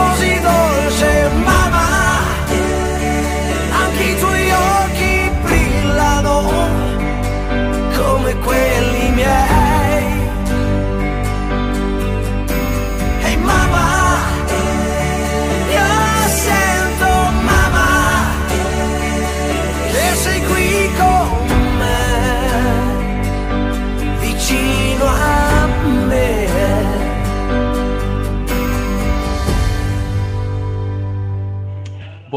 così 0.00 0.29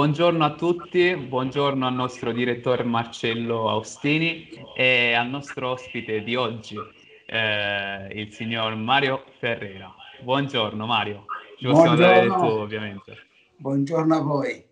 Buongiorno 0.04 0.44
a 0.44 0.54
tutti, 0.56 1.16
buongiorno 1.16 1.88
al 1.88 1.94
nostro 1.94 2.34
direttore 2.34 2.84
Marcello 2.84 3.70
Austini 3.70 4.50
e 4.76 5.14
al 5.14 5.30
nostro 5.30 5.70
ospite 5.70 6.24
di 6.24 6.36
oggi, 6.36 6.76
eh, 7.26 8.10
il 8.12 8.34
signor 8.34 8.76
Mario 8.76 9.24
Ferrera. 9.40 9.96
Buongiorno 10.20 10.86
Mario, 10.86 11.24
ci 11.58 11.68
possiamo 11.68 11.96
dare 11.96 12.20
del 12.20 12.28
Buongiorno. 12.28 12.54
tu 12.54 12.62
ovviamente. 12.64 13.18
Buongiorno 13.56 14.14
a 14.14 14.20
voi. 14.20 14.66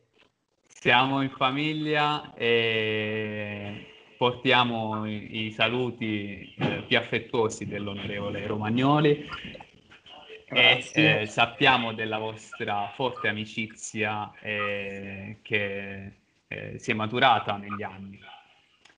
Siamo 0.67 1.21
in 1.21 1.30
famiglia 1.30 2.34
e 2.34 3.85
portiamo 4.18 5.07
i, 5.07 5.45
i 5.45 5.52
saluti 5.52 6.54
eh, 6.57 6.84
più 6.85 6.98
affettuosi 6.98 7.68
dell'onorevole 7.68 8.45
Romagnoli 8.45 9.26
e 10.53 10.73
Grazie. 10.73 11.21
eh, 11.21 11.25
sappiamo 11.27 11.93
della 11.93 12.17
vostra 12.17 12.91
forte 12.93 13.29
amicizia 13.29 14.34
eh, 14.41 15.39
che 15.41 16.13
eh, 16.48 16.77
si 16.77 16.91
è 16.91 16.93
maturata 16.93 17.55
negli 17.55 17.84
anni. 17.84 18.20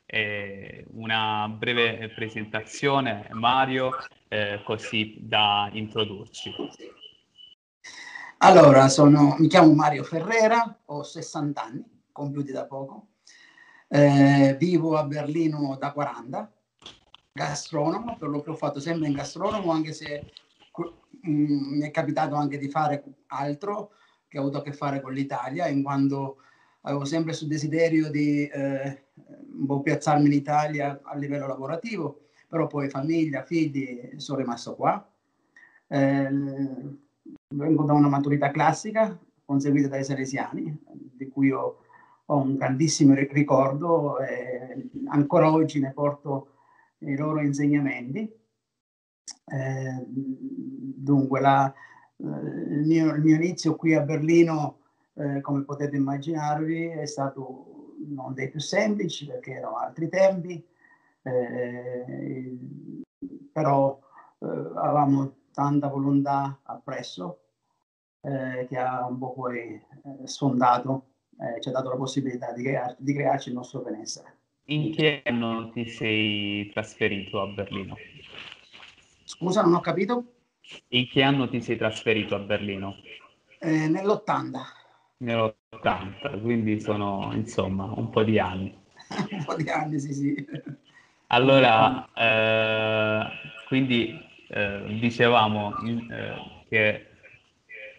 Eh, 0.06 0.86
una 0.94 1.48
breve 1.48 2.10
presentazione, 2.10 3.28
Mario, 3.34 3.92
eh, 4.30 4.62
così 4.64 5.18
da 5.20 5.70
introdurci. 5.72 6.52
Allora, 8.38 8.90
sono, 8.90 9.36
mi 9.38 9.48
chiamo 9.48 9.74
Mario 9.74 10.04
Ferrera, 10.04 10.80
ho 10.86 11.04
60 11.04 11.64
anni, 11.64 12.02
compiuti 12.12 12.52
da 12.52 12.66
poco. 12.66 13.10
Eh, 13.88 14.56
vivo 14.58 14.98
a 14.98 15.04
Berlino 15.04 15.78
da 15.80 15.92
40, 15.92 16.52
gastronomo, 17.32 18.18
per 18.18 18.30
lo 18.30 18.42
più 18.42 18.54
ho 18.54 18.56
fatto 18.56 18.80
sempre 18.80 19.08
in 19.08 19.14
gastronomo, 19.14 19.72
anche 19.72 19.94
se 19.94 20.32
mi 21.22 21.82
è 21.82 21.92
capitato 21.92 22.36
anche 22.36 22.58
di 22.58 22.70
fare 22.70 23.04
altro 23.28 23.92
che 24.28 24.38
ha 24.38 24.42
avuto 24.42 24.58
a 24.58 24.62
che 24.62 24.74
fare 24.74 25.02
con 25.02 25.14
l'Italia, 25.14 25.68
in 25.68 25.84
quanto 25.84 26.38
avevo 26.82 27.06
sempre 27.06 27.30
questo 27.30 27.46
desiderio 27.46 28.10
di 28.10 28.48
eh, 28.48 29.04
un 29.54 29.66
po' 29.66 29.82
piazzarmi 29.82 30.26
in 30.26 30.34
Italia 30.34 31.00
a 31.04 31.16
livello 31.16 31.48
lavorativo, 31.48 32.22
però 32.48 32.68
poi 32.68 32.90
famiglia, 32.90 33.44
figli, 33.44 34.14
sono 34.18 34.40
rimasto 34.40 34.76
qua. 34.76 35.08
Eh, 35.88 36.30
vengo 37.50 37.84
da 37.84 37.94
una 37.94 38.10
maturità 38.10 38.50
classica 38.52 39.18
conseguita 39.46 39.88
dai 39.88 40.04
salesiani, 40.04 40.84
di 41.16 41.28
cui 41.30 41.52
ho, 41.52 41.78
ho 42.26 42.38
un 42.38 42.56
grandissimo 42.56 43.14
ri- 43.14 43.30
ricordo 43.32 44.20
e 44.20 44.90
ancora 45.08 45.52
oggi 45.52 45.80
ne 45.80 45.92
porto 45.92 46.56
i 47.00 47.16
loro 47.16 47.42
insegnamenti. 47.42 48.42
Eh, 49.46 50.04
dunque, 50.08 51.40
la- 51.42 51.74
il, 52.18 52.84
mio, 52.86 53.14
il 53.14 53.22
mio 53.22 53.36
inizio 53.36 53.76
qui 53.76 53.94
a 53.94 54.02
Berlino, 54.02 54.80
eh, 55.16 55.42
come 55.42 55.64
potete 55.64 55.96
immaginarvi, 55.96 56.86
è 56.88 57.06
stato 57.06 57.96
non 58.08 58.34
dei 58.34 58.50
più 58.50 58.60
semplici 58.60 59.26
perché 59.26 59.54
erano 59.54 59.78
altri 59.78 60.10
tempi, 60.10 60.64
eh, 61.24 62.58
però 63.52 64.00
eh, 64.40 64.46
avevamo 64.46 65.36
tanta 65.54 65.88
volontà 65.88 66.60
appresso 66.64 67.40
eh, 68.22 68.66
che 68.68 68.78
ha 68.78 69.06
un 69.08 69.18
po' 69.18 69.34
poi 69.34 69.60
eh, 69.60 70.28
sfondato, 70.28 71.08
eh, 71.40 71.62
ci 71.62 71.70
ha 71.70 71.72
dato 71.72 71.90
la 71.90 71.96
possibilità 71.96 72.52
di, 72.54 72.64
crear- 72.64 72.96
di 72.98 73.14
crearci 73.14 73.50
il 73.50 73.56
nostro 73.56 73.82
benessere. 73.82 74.38
In 74.66 74.94
che 74.96 75.22
anno 75.26 75.70
ti 75.72 75.86
sei 75.86 76.70
trasferito 76.72 77.42
a 77.42 77.48
Berlino? 77.48 77.96
Scusa, 79.34 79.64
non 79.64 79.74
ho 79.74 79.80
capito? 79.80 80.26
In 80.90 81.08
che 81.10 81.24
anno 81.24 81.50
ti 81.50 81.60
sei 81.60 81.76
trasferito 81.76 82.36
a 82.36 82.40
Berlino? 82.40 82.96
Eh, 83.60 83.88
nell'80, 83.88 84.62
Nell'80, 85.18 86.40
quindi 86.40 86.80
sono 86.80 87.32
insomma 87.34 87.92
un 87.96 88.12
po' 88.12 88.24
di 88.24 88.38
anni. 88.38 88.78
un 89.32 89.44
po' 89.44 89.56
di 89.56 89.68
anni, 89.70 90.00
sì, 90.00 90.14
sì. 90.14 90.48
Allora, 91.28 92.08
eh, 92.14 93.26
quindi 93.68 94.16
eh, 94.50 94.98
dicevamo 95.00 95.74
eh, 96.12 96.66
che 96.70 97.08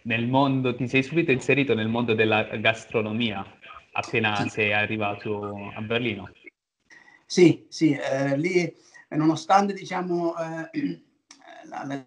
nel 0.03 0.29
mondo, 0.29 0.77
ti 0.77 0.87
sei 0.87 1.03
subito 1.03 1.33
inserito 1.33 1.75
nel 1.75 1.89
mondo 1.89 2.15
della 2.15 2.45
gastronomia 2.45 3.45
appena 3.93 4.37
Sì. 4.37 4.49
sei 4.51 4.73
arrivato 4.73 5.73
a 5.75 5.81
Berlino. 5.81 6.31
Sì, 7.27 7.67
sì, 7.69 7.93
eh, 7.93 8.37
lì 8.37 8.73
nonostante 9.09 9.73
diciamo 9.73 10.35
eh, 10.37 11.03
la, 11.69 11.85
la 11.85 12.05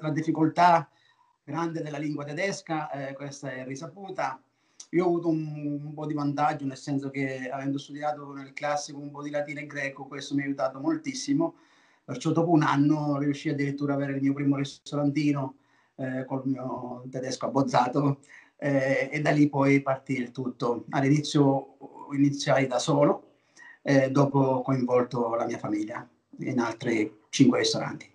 la 0.00 0.10
difficoltà 0.10 0.88
grande 1.44 1.82
della 1.82 1.98
lingua 1.98 2.24
tedesca, 2.24 2.90
eh, 2.90 3.12
questa 3.12 3.50
è 3.50 3.64
risaputa, 3.64 4.40
io 4.90 5.04
ho 5.04 5.08
avuto 5.08 5.28
un, 5.28 5.80
un 5.84 5.92
po' 5.92 6.06
di 6.06 6.14
vantaggio, 6.14 6.64
nel 6.64 6.76
senso 6.76 7.10
che 7.10 7.50
avendo 7.50 7.78
studiato 7.78 8.32
nel 8.32 8.52
classico 8.52 8.98
un 8.98 9.10
po' 9.10 9.22
di 9.22 9.30
latino 9.30 9.60
e 9.60 9.66
greco, 9.66 10.06
questo 10.06 10.34
mi 10.34 10.42
ha 10.42 10.44
aiutato 10.44 10.80
moltissimo, 10.80 11.56
perciò 12.04 12.30
dopo 12.30 12.50
un 12.50 12.62
anno 12.62 13.18
riuscii 13.18 13.50
addirittura 13.50 13.94
ad 13.94 14.00
avere 14.00 14.16
il 14.16 14.22
mio 14.22 14.32
primo 14.32 14.56
ristorantino 14.56 15.56
eh, 15.96 16.24
col 16.26 16.42
mio 16.46 17.04
tedesco 17.10 17.46
abbozzato 17.46 18.20
eh, 18.56 19.08
e 19.10 19.20
da 19.20 19.30
lì 19.30 19.48
poi 19.48 19.82
partì 19.82 20.14
il 20.14 20.30
tutto. 20.30 20.84
All'inizio 20.90 21.76
iniziai 22.12 22.66
da 22.66 22.78
solo, 22.78 23.32
eh, 23.82 24.10
dopo 24.10 24.62
coinvolto 24.62 25.34
la 25.34 25.44
mia 25.44 25.58
famiglia 25.58 26.08
in 26.38 26.58
altri 26.58 27.20
cinque 27.28 27.58
ristoranti. 27.58 28.13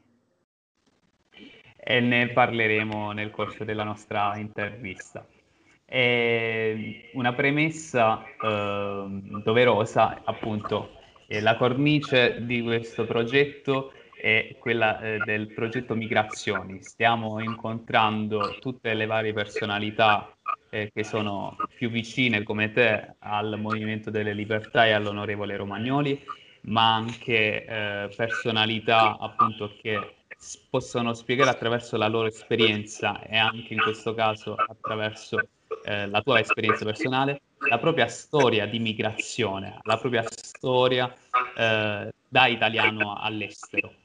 E 1.90 2.00
ne 2.02 2.28
parleremo 2.30 3.14
nel 3.14 3.32
corso 3.32 3.64
della 3.64 3.84
nostra 3.84 4.38
intervista. 4.38 5.26
E 5.86 7.10
una 7.14 7.34
premessa 7.34 8.24
eh, 8.24 9.06
doverosa, 9.44 10.22
appunto, 10.24 10.92
eh, 11.26 11.42
la 11.42 11.56
cornice 11.58 12.46
di 12.46 12.62
questo 12.62 13.08
progetto 13.08 13.92
è 14.16 14.56
quella 14.60 15.02
eh, 15.02 15.18
del 15.26 15.52
progetto 15.52 15.96
Migrazioni. 15.96 16.80
Stiamo 16.84 17.42
incontrando 17.42 18.58
tutte 18.60 18.94
le 18.94 19.08
varie 19.08 19.34
personalità 19.34 20.32
eh, 20.70 20.92
che 20.94 21.04
sono 21.04 21.56
più 21.76 21.90
vicine 21.90 22.44
come 22.44 22.72
te 22.72 23.16
al 23.18 23.60
Movimento 23.60 24.12
delle 24.12 24.34
Libertà 24.34 24.86
e 24.86 24.92
all'onorevole 24.92 25.56
Romagnoli, 25.56 26.24
ma 26.66 26.94
anche 26.94 27.66
eh, 27.66 28.10
personalità 28.16 29.18
appunto 29.18 29.74
che 29.82 30.18
possono 30.70 31.14
spiegare 31.14 31.50
attraverso 31.50 31.98
la 31.98 32.08
loro 32.08 32.28
esperienza 32.28 33.22
e 33.24 33.38
anche 33.38 33.74
in 33.74 33.82
questo 33.82 34.14
caso 34.14 34.56
attraverso 34.56 35.38
eh, 35.84 36.08
la 36.08 36.22
tua 36.22 36.40
esperienza 36.40 36.86
personale, 36.86 37.42
la 37.70 37.78
propria 37.78 38.08
storia 38.08 38.66
di 38.66 38.80
migrazione, 38.80 39.80
la 39.84 39.98
propria 39.98 40.24
storia 40.30 41.14
eh, 41.56 42.12
da 42.28 42.48
italiano 42.48 43.16
all'estero. 43.16 43.96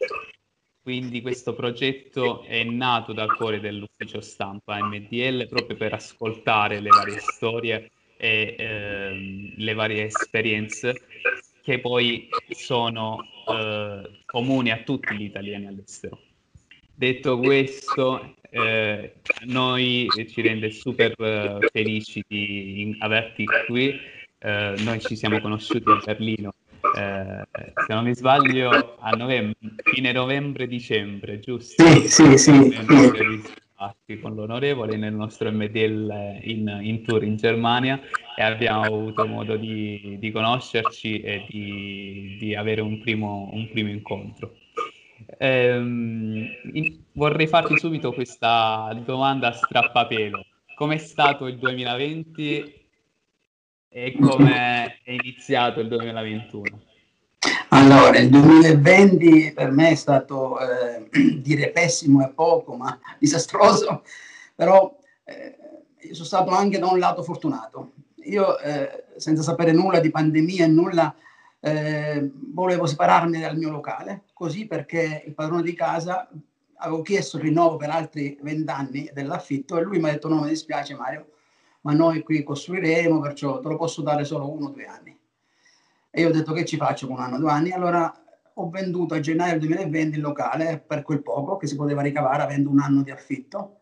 Quindi 0.83 1.23
questo 1.23 1.55
progetto 1.55 2.43
è 2.43 2.63
nato 2.63 3.15
dal 3.15 3.35
cuore 3.37 3.59
dell'ufficio 3.59 4.21
stampa 4.21 4.85
MDL 4.85 5.49
proprio 5.49 5.77
per 5.77 5.95
ascoltare 5.95 6.81
le 6.81 6.91
varie 6.91 7.21
storie 7.21 7.91
e 8.19 8.55
ehm, 8.59 9.55
le 9.57 9.75
varie 9.75 10.05
esperienze 10.05 11.07
che 11.63 11.81
poi 11.81 12.29
sono 12.51 13.25
eh, 13.47 14.23
comuni 14.27 14.71
a 14.71 14.83
tutti 14.83 15.15
gli 15.15 15.25
italiani 15.25 15.67
all'estero. 15.67 16.21
Detto 16.97 17.39
questo, 17.39 18.37
eh, 18.51 19.15
noi 19.47 20.09
ci 20.29 20.41
rende 20.41 20.71
super 20.71 21.13
eh, 21.19 21.59
felici 21.73 22.23
di 22.27 22.83
in- 22.83 22.97
averti 23.01 23.45
qui. 23.67 23.99
Eh, 24.39 24.75
noi 24.79 25.01
ci 25.01 25.17
siamo 25.17 25.41
conosciuti 25.41 25.91
a 25.91 26.01
Berlino, 26.05 26.53
eh, 26.97 27.43
se 27.87 27.95
non 27.95 28.05
mi 28.05 28.15
sbaglio, 28.15 28.97
a 28.99 29.11
novembre, 29.11 29.57
fine 29.83 30.13
novembre-dicembre, 30.13 31.41
giusto? 31.41 31.83
Sì, 31.85 32.07
sì, 32.09 32.39
sì. 32.39 32.51
Novembre 32.51 33.63
Sparti 33.75 34.21
con 34.21 34.37
l'onorevole 34.37 34.97
nel 34.97 35.15
nostro 35.15 35.51
MDL 35.51 36.39
in, 36.43 36.79
in 36.81 37.03
tour 37.03 37.25
in 37.25 37.35
Germania 37.35 38.01
e 38.37 38.43
abbiamo 38.43 38.85
avuto 38.85 39.27
modo 39.27 39.57
di, 39.57 40.17
di 40.21 40.31
conoscerci 40.31 41.21
e 41.21 41.45
di, 41.49 42.37
di 42.39 42.55
avere 42.55 42.83
un 42.83 43.01
primo, 43.01 43.51
un 43.53 43.69
primo 43.71 43.91
incontro. 43.91 44.55
Ehm, 45.39 46.47
in- 46.73 47.03
vorrei 47.15 47.49
farti 47.49 47.77
subito 47.77 48.13
questa 48.13 48.97
domanda 49.05 49.49
a 49.49 49.53
strappapelo. 49.53 50.45
com'è 50.77 50.99
stato 50.99 51.49
il 51.49 51.59
2020 51.59 52.87
e 53.89 54.17
come 54.21 55.01
è 55.03 55.11
iniziato 55.11 55.81
il 55.81 55.89
2021? 55.89 56.93
Allora, 58.05 58.19
il 58.19 58.29
2020 58.29 59.53
per 59.55 59.71
me 59.71 59.89
è 59.89 59.95
stato, 59.95 60.59
eh, 60.61 61.09
dire 61.41 61.71
pessimo 61.71 62.23
è 62.23 62.29
poco, 62.29 62.77
ma 62.77 63.01
disastroso, 63.19 64.03
però 64.55 64.95
eh, 65.25 65.57
sono 66.13 66.27
stato 66.27 66.51
anche 66.51 66.79
da 66.79 66.87
un 66.89 66.99
lato 66.99 67.23
fortunato. 67.23 67.93
Io, 68.25 68.59
eh, 68.59 69.05
senza 69.17 69.43
sapere 69.43 69.73
nulla 69.73 70.01
di 70.01 70.11
pandemia 70.11 70.67
e 70.67 70.69
nulla, 70.69 71.15
eh, 71.61 72.31
volevo 72.53 72.85
separarmi 72.85 73.41
dal 73.41 73.57
mio 73.57 73.71
locale, 73.71 74.25
così 74.35 74.67
perché 74.67 75.23
il 75.27 75.33
padrone 75.33 75.63
di 75.63 75.73
casa 75.73 76.29
avevo 76.77 77.01
chiesto 77.01 77.39
il 77.39 77.45
rinnovo 77.45 77.77
per 77.77 77.89
altri 77.89 78.37
vent'anni 78.43 79.09
dell'affitto 79.15 79.79
e 79.79 79.83
lui 79.83 79.99
mi 79.99 80.11
ha 80.11 80.13
detto 80.13 80.29
no, 80.29 80.43
mi 80.43 80.49
dispiace 80.51 80.95
Mario, 80.95 81.29
ma 81.81 81.95
noi 81.95 82.23
qui 82.23 82.43
costruiremo, 82.43 83.19
perciò 83.21 83.61
te 83.61 83.69
lo 83.69 83.77
posso 83.77 84.03
dare 84.03 84.25
solo 84.25 84.53
uno 84.53 84.67
o 84.67 84.71
due 84.71 84.85
anni. 84.85 85.19
E 86.17 86.21
io 86.21 86.29
ho 86.29 86.33
detto 86.33 86.53
che 86.53 86.65
ci 86.65 86.77
faccio 86.77 87.09
con 87.09 87.17
un 87.17 87.23
anno 87.23 87.39
due 87.39 87.51
anni, 87.51 87.73
allora 87.73 88.13
ho 88.55 88.71
venduto 88.71 89.15
a 89.15 89.21
gennaio 89.21 89.59
2020 89.59 90.17
il 90.17 90.23
locale 90.23 90.79
per 90.79 91.03
quel 91.03 91.21
poco 91.23 91.57
che 91.57 91.67
si 91.67 91.75
poteva 91.75 92.03
ricavare 92.03 92.43
avendo 92.43 92.71
un 92.71 92.79
anno 92.79 93.03
di 93.03 93.11
affitto 93.11 93.81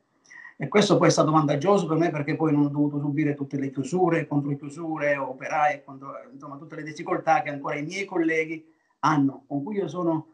e 0.56 0.68
questo 0.68 0.96
poi 0.96 1.08
è 1.08 1.10
stato 1.10 1.30
vantaggioso 1.30 1.86
per 1.86 1.98
me 1.98 2.10
perché 2.10 2.34
poi 2.34 2.52
non 2.52 2.64
ho 2.64 2.68
dovuto 2.68 2.98
subire 2.98 3.34
tutte 3.34 3.58
le 3.58 3.70
chiusure, 3.70 4.26
contro 4.26 4.48
le 4.48 4.56
chiusure, 4.56 5.16
operai, 5.18 5.82
contro, 5.84 6.12
insomma 6.32 6.56
tutte 6.56 6.76
le 6.76 6.84
difficoltà 6.84 7.42
che 7.42 7.50
ancora 7.50 7.76
i 7.76 7.84
miei 7.84 8.06
colleghi 8.06 8.64
hanno, 9.00 9.44
con 9.46 9.62
cui 9.62 9.76
io 9.76 9.88
sono 9.88 10.28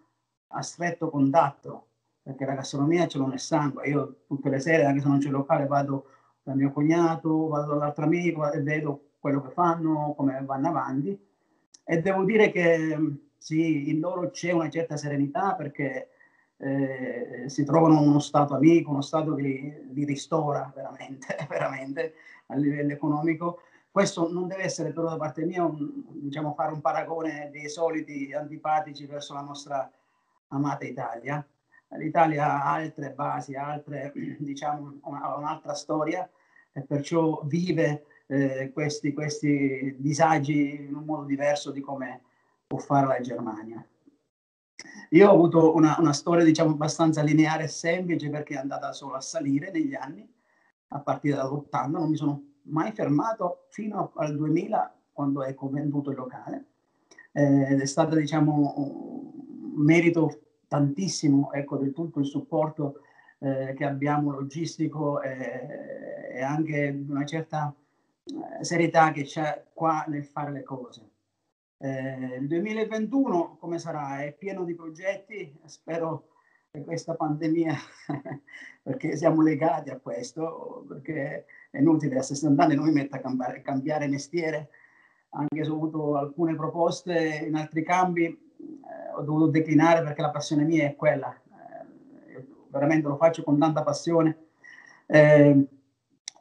a 0.49 0.63
stretto 0.63 1.11
contatto, 1.11 1.87
perché 2.23 2.45
la 2.45 2.55
gastronomia 2.55 3.09
ce 3.09 3.19
l'ho 3.19 3.27
nel 3.27 3.41
sangue. 3.41 3.89
Io 3.89 4.21
tutte 4.29 4.51
le 4.51 4.61
sere, 4.61 4.85
anche 4.85 5.01
se 5.01 5.09
non 5.09 5.19
c'è 5.19 5.27
il 5.27 5.33
locale, 5.33 5.67
vado 5.67 6.05
dal 6.45 6.57
mio 6.57 6.71
cognato, 6.71 7.49
vado 7.49 7.73
dall'altro 7.73 8.05
amico 8.05 8.49
e 8.53 8.61
vedo 8.61 9.13
quello 9.19 9.41
che 9.41 9.51
fanno, 9.51 10.15
come 10.17 10.41
vanno 10.45 10.69
avanti. 10.69 11.28
E 11.91 12.03
devo 12.03 12.25
dire 12.25 12.51
che 12.51 12.99
sì, 13.39 13.89
in 13.89 14.01
loro 14.01 14.29
c'è 14.29 14.53
una 14.53 14.69
certa 14.69 14.99
serenità 14.99 15.55
perché 15.55 16.11
eh, 16.59 17.45
si 17.47 17.65
trovano 17.65 18.03
uno 18.03 18.19
Stato 18.19 18.55
amico, 18.55 18.91
uno 18.91 19.01
Stato 19.01 19.35
che 19.35 19.41
li, 19.41 19.89
li 19.95 20.05
ristora 20.05 20.71
veramente, 20.77 21.35
veramente 21.49 22.13
a 22.49 22.57
livello 22.57 22.93
economico. 22.93 23.63
Questo 23.91 24.31
non 24.31 24.49
deve 24.49 24.65
essere 24.65 24.93
però 24.93 25.09
da 25.09 25.17
parte 25.17 25.47
mia 25.47 25.65
un, 25.65 25.91
diciamo, 26.09 26.53
fare 26.53 26.75
un 26.75 26.83
paragone 26.83 27.49
dei 27.51 27.71
soliti 27.71 28.35
antipatici 28.35 29.07
verso 29.07 29.33
la 29.33 29.41
nostra 29.41 29.91
amata 30.49 30.85
Italia. 30.85 31.43
L'Italia 31.97 32.65
ha 32.65 32.75
altre 32.75 33.13
basi, 33.13 33.55
altre, 33.55 34.13
diciamo, 34.39 34.99
una, 35.05 35.37
un'altra 35.37 35.73
storia 35.73 36.29
e 36.71 36.83
perciò 36.83 37.41
vive 37.45 38.05
eh, 38.29 38.71
questi, 38.73 39.13
questi 39.13 39.97
disagi 39.99 40.87
in 40.87 40.95
un 40.95 41.05
modo 41.05 41.25
diverso 41.25 41.71
di 41.71 41.81
come 41.81 42.23
può 42.67 42.79
fare 42.79 43.07
la 43.07 43.21
Germania. 43.21 43.85
Io 45.11 45.29
ho 45.29 45.33
avuto 45.33 45.75
una, 45.75 45.97
una 45.99 46.13
storia 46.13 46.45
diciamo 46.45 46.71
abbastanza 46.71 47.23
lineare 47.23 47.65
e 47.65 47.69
semplice 47.69 48.31
perché 48.31 48.55
è 48.55 48.59
andata 48.59 48.93
solo 48.93 49.15
a 49.15 49.21
salire 49.21 49.71
negli 49.73 49.95
anni, 49.95 50.31
a 50.89 51.01
partire 51.01 51.37
dall'80, 51.37 51.91
non 51.91 52.11
mi 52.11 52.17
sono 52.17 52.43
mai 52.69 52.93
fermato 52.93 53.67
fino 53.71 54.13
al 54.15 54.37
2000 54.37 54.95
quando 55.13 55.43
ecco 55.43 55.69
venduto 55.69 56.11
il 56.11 56.17
locale 56.17 56.67
eh, 57.33 57.73
ed 57.73 57.81
è 57.81 57.87
stato 57.87 58.15
diciamo 58.15 58.75
un 58.77 59.83
merito 59.85 60.41
tantissimo 60.69 61.53
ecco 61.53 61.77
del 61.77 61.93
tutto 61.93 62.21
il 62.21 62.27
supporto 62.27 63.01
eh, 63.39 63.75
che 63.77 63.85
abbiamo 63.85 64.31
logistico 64.31 65.21
e, 65.23 66.31
e 66.35 66.43
anche 66.43 67.05
una 67.09 67.25
certa 67.25 67.73
eh, 67.73 67.88
serietà 68.61 69.13
che 69.13 69.23
c'è 69.23 69.65
qua 69.73 70.05
nel 70.09 70.25
fare 70.25 70.53
le 70.53 70.63
cose. 70.63 71.11
Eh, 71.79 72.39
il 72.41 72.47
2021 72.49 73.57
come 73.59 73.79
sarà? 73.79 74.23
È 74.23 74.33
pieno 74.33 74.65
di 74.65 74.75
progetti, 74.75 75.59
spero 75.67 76.31
che 76.71 76.83
questa 76.83 77.15
pandemia, 77.15 77.75
perché 78.83 79.17
siamo 79.17 79.43
legati 79.43 79.91
a 79.91 79.99
questo, 79.99 80.85
perché 80.89 81.47
è 81.71 81.79
inutile 81.79 82.19
a 82.19 82.23
60 82.23 82.63
anni 82.63 82.77
mi 82.77 82.93
metta 82.93 83.17
a 83.17 83.21
cambiare, 83.21 83.63
cambiare 83.63 84.09
mestiere, 84.09 84.71
anche 85.31 85.65
se 85.65 85.71
ho 85.71 85.75
avuto 85.75 86.17
alcune 86.17 86.57
proposte 86.57 87.45
in 87.47 87.55
altri 87.55 87.85
cambi, 87.85 88.25
eh, 88.25 89.15
ho 89.15 89.23
dovuto 89.23 89.47
declinare 89.47 90.03
perché 90.03 90.23
la 90.23 90.31
passione 90.31 90.65
mia 90.65 90.87
è 90.87 90.97
quella, 90.97 91.33
eh, 91.33 92.45
veramente 92.71 93.09
lo 93.09 93.17
faccio 93.17 93.43
con 93.45 93.59
tanta 93.59 93.83
passione. 93.83 94.47
Eh, 95.07 95.67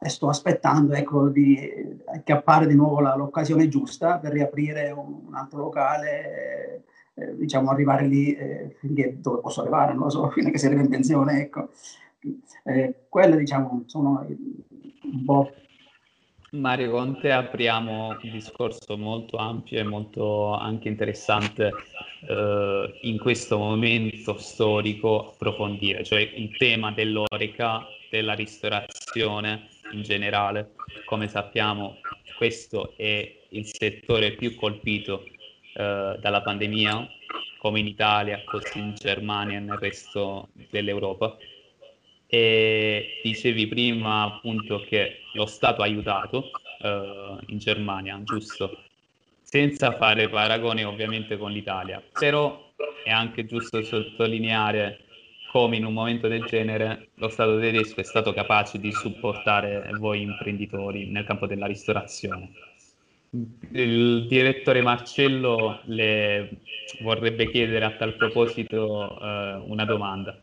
e 0.00 0.08
sto 0.08 0.28
aspettando 0.28 0.94
ecco, 0.94 1.28
di 1.28 1.98
acchiappare 2.06 2.66
di 2.66 2.74
nuovo 2.74 3.00
la, 3.00 3.16
l'occasione 3.16 3.68
giusta 3.68 4.18
per 4.18 4.32
riaprire 4.32 4.90
un, 4.90 5.22
un 5.26 5.34
altro 5.34 5.58
locale, 5.58 6.84
eh, 7.14 7.36
diciamo 7.36 7.70
arrivare 7.70 8.06
lì 8.06 8.32
eh, 8.34 8.76
finché 8.78 9.18
dove 9.20 9.40
posso 9.40 9.62
arrivare, 9.62 9.92
non 9.92 10.04
lo 10.04 10.10
so, 10.10 10.30
fino 10.30 10.48
a 10.48 10.50
che 10.50 10.58
si 10.58 10.66
arriva 10.66 10.82
in 10.82 10.88
pensione, 10.88 11.40
ecco. 11.40 11.70
Eh, 12.64 13.06
quelle 13.08 13.36
diciamo 13.36 13.84
sono 13.86 14.24
un 14.28 15.24
po'... 15.24 15.50
Mario, 16.50 16.92
con 16.92 17.18
te 17.20 17.30
apriamo 17.30 18.08
un 18.08 18.30
discorso 18.32 18.96
molto 18.96 19.36
ampio 19.36 19.78
e 19.78 19.82
molto 19.82 20.54
anche 20.54 20.88
interessante 20.88 21.70
eh, 22.26 22.98
in 23.02 23.18
questo 23.18 23.58
momento 23.58 24.38
storico 24.38 25.32
approfondire, 25.32 26.04
cioè 26.04 26.20
il 26.20 26.56
tema 26.56 26.90
dell'oreca, 26.92 27.84
della 28.10 28.32
ristorazione 28.32 29.68
in 29.92 30.02
generale. 30.02 30.74
Come 31.04 31.28
sappiamo, 31.28 31.98
questo 32.36 32.94
è 32.96 33.36
il 33.50 33.66
settore 33.66 34.32
più 34.32 34.54
colpito 34.54 35.24
eh, 35.74 36.16
dalla 36.20 36.42
pandemia, 36.42 37.08
come 37.58 37.80
in 37.80 37.86
Italia, 37.86 38.42
così 38.44 38.78
in 38.78 38.94
Germania 38.94 39.58
e 39.58 39.60
nel 39.60 39.78
resto 39.78 40.48
dell'Europa. 40.70 41.36
E 42.26 43.20
dicevi 43.22 43.66
prima 43.66 44.22
appunto 44.24 44.84
che 44.86 45.20
lo 45.32 45.46
Stato 45.46 45.82
ha 45.82 45.84
aiutato 45.84 46.50
eh, 46.82 47.36
in 47.46 47.58
Germania, 47.58 48.20
giusto? 48.22 48.82
Senza 49.42 49.96
fare 49.96 50.28
paragoni 50.28 50.84
ovviamente 50.84 51.38
con 51.38 51.50
l'Italia, 51.50 52.02
però 52.12 52.70
è 53.02 53.10
anche 53.10 53.46
giusto 53.46 53.82
sottolineare 53.82 55.06
come 55.50 55.76
in 55.76 55.84
un 55.84 55.92
momento 55.92 56.28
del 56.28 56.44
genere 56.44 57.10
lo 57.14 57.28
Stato 57.28 57.58
tedesco 57.58 58.00
è 58.00 58.04
stato 58.04 58.32
capace 58.32 58.78
di 58.78 58.92
supportare 58.92 59.90
voi 59.98 60.22
imprenditori 60.22 61.10
nel 61.10 61.24
campo 61.24 61.46
della 61.46 61.66
ristorazione. 61.66 62.50
Il 63.72 64.26
direttore 64.26 64.80
Marcello 64.80 65.80
le 65.84 66.60
vorrebbe 67.02 67.50
chiedere 67.50 67.84
a 67.84 67.96
tal 67.96 68.14
proposito 68.16 69.20
eh, 69.20 69.62
una 69.66 69.84
domanda. 69.84 70.40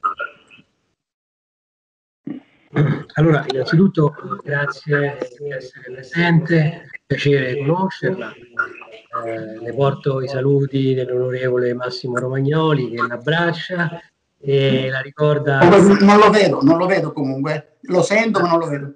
Allora, 3.13 3.45
innanzitutto 3.49 4.13
grazie 4.43 5.17
di 5.39 5.49
essere 5.49 5.91
presente, 5.93 6.89
piacere 7.05 7.57
conoscerla. 7.57 8.33
Eh, 8.33 9.59
le 9.61 9.73
porto 9.73 10.21
i 10.21 10.27
saluti 10.27 10.93
dell'onorevole 10.93 11.73
Massimo 11.73 12.17
Romagnoli 12.17 12.89
che 12.89 13.07
l'abbraccia 13.07 13.99
e 14.45 14.89
la 14.89 15.01
ricorda... 15.01 15.59
Non 15.67 16.17
lo 16.17 16.29
vedo, 16.29 16.61
non 16.61 16.77
lo 16.77 16.85
vedo 16.85 17.11
comunque, 17.11 17.77
lo 17.81 18.01
sento 18.01 18.41
ma 18.41 18.49
non 18.49 18.59
lo 18.59 18.67
vedo. 18.67 18.93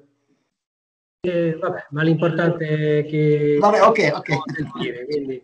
Eh, 1.22 1.58
vabbè, 1.60 1.88
ma 1.90 2.04
l'importante 2.04 3.00
è 3.00 3.06
che... 3.06 3.58
Vabbè, 3.60 3.82
ok, 3.82 4.12
ok. 4.16 4.30
Sentire, 4.54 5.06
quindi, 5.06 5.44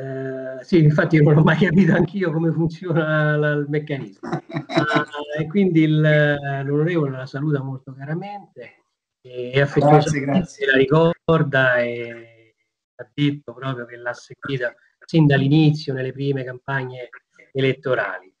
eh, 0.00 0.62
sì, 0.62 0.82
infatti 0.82 1.20
non 1.20 1.38
ho 1.38 1.42
mai 1.42 1.56
capito 1.56 1.92
anch'io 1.92 2.32
come 2.32 2.52
funziona 2.52 3.36
la, 3.36 3.50
il 3.50 3.66
meccanismo. 3.68 4.28
uh, 4.28 4.42
e 5.40 5.46
quindi 5.48 5.82
il, 5.82 6.00
l'onorevole 6.00 7.16
la 7.16 7.26
saluta 7.26 7.62
molto 7.62 7.92
caramente 7.92 8.76
e 9.20 9.60
affettuosamente 9.60 10.66
la 10.66 10.76
ricorda 10.76 11.78
e 11.78 12.54
ha 12.94 13.08
detto 13.12 13.52
proprio 13.52 13.86
che 13.86 13.96
l'ha 13.96 14.12
seguita 14.12 14.72
sin 15.04 15.26
dall'inizio 15.26 15.92
nelle 15.92 16.12
prime 16.12 16.44
campagne 16.44 17.08
elettorali. 17.52 18.32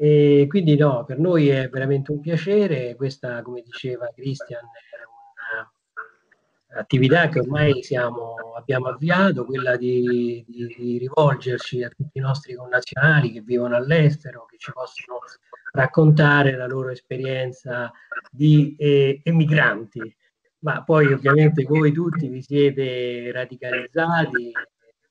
E 0.00 0.46
quindi 0.48 0.76
no, 0.76 1.04
per 1.04 1.18
noi 1.18 1.48
è 1.48 1.68
veramente 1.68 2.12
un 2.12 2.20
piacere, 2.20 2.94
questa 2.94 3.42
come 3.42 3.62
diceva 3.62 4.08
Christian 4.14 4.62
è 6.70 6.72
un'attività 6.72 7.28
che 7.28 7.40
ormai 7.40 7.82
siamo, 7.82 8.36
abbiamo 8.56 8.86
avviato, 8.86 9.44
quella 9.44 9.76
di, 9.76 10.44
di, 10.46 10.66
di, 10.76 10.98
rivolgerci 10.98 11.82
a 11.82 11.88
tutti 11.88 12.18
i 12.18 12.20
nostri 12.20 12.54
connazionali 12.54 13.32
che 13.32 13.40
vivono 13.40 13.74
all'estero, 13.74 14.46
che 14.48 14.56
ci 14.58 14.70
possono 14.70 15.18
raccontare 15.72 16.54
la 16.56 16.68
loro 16.68 16.90
esperienza 16.90 17.90
di 18.30 18.76
eh, 18.78 19.20
emigranti. 19.24 20.14
Ma 20.60 20.84
poi 20.84 21.12
ovviamente 21.12 21.64
voi 21.64 21.90
tutti 21.90 22.28
vi 22.28 22.40
siete 22.40 23.32
radicalizzati, 23.32 24.52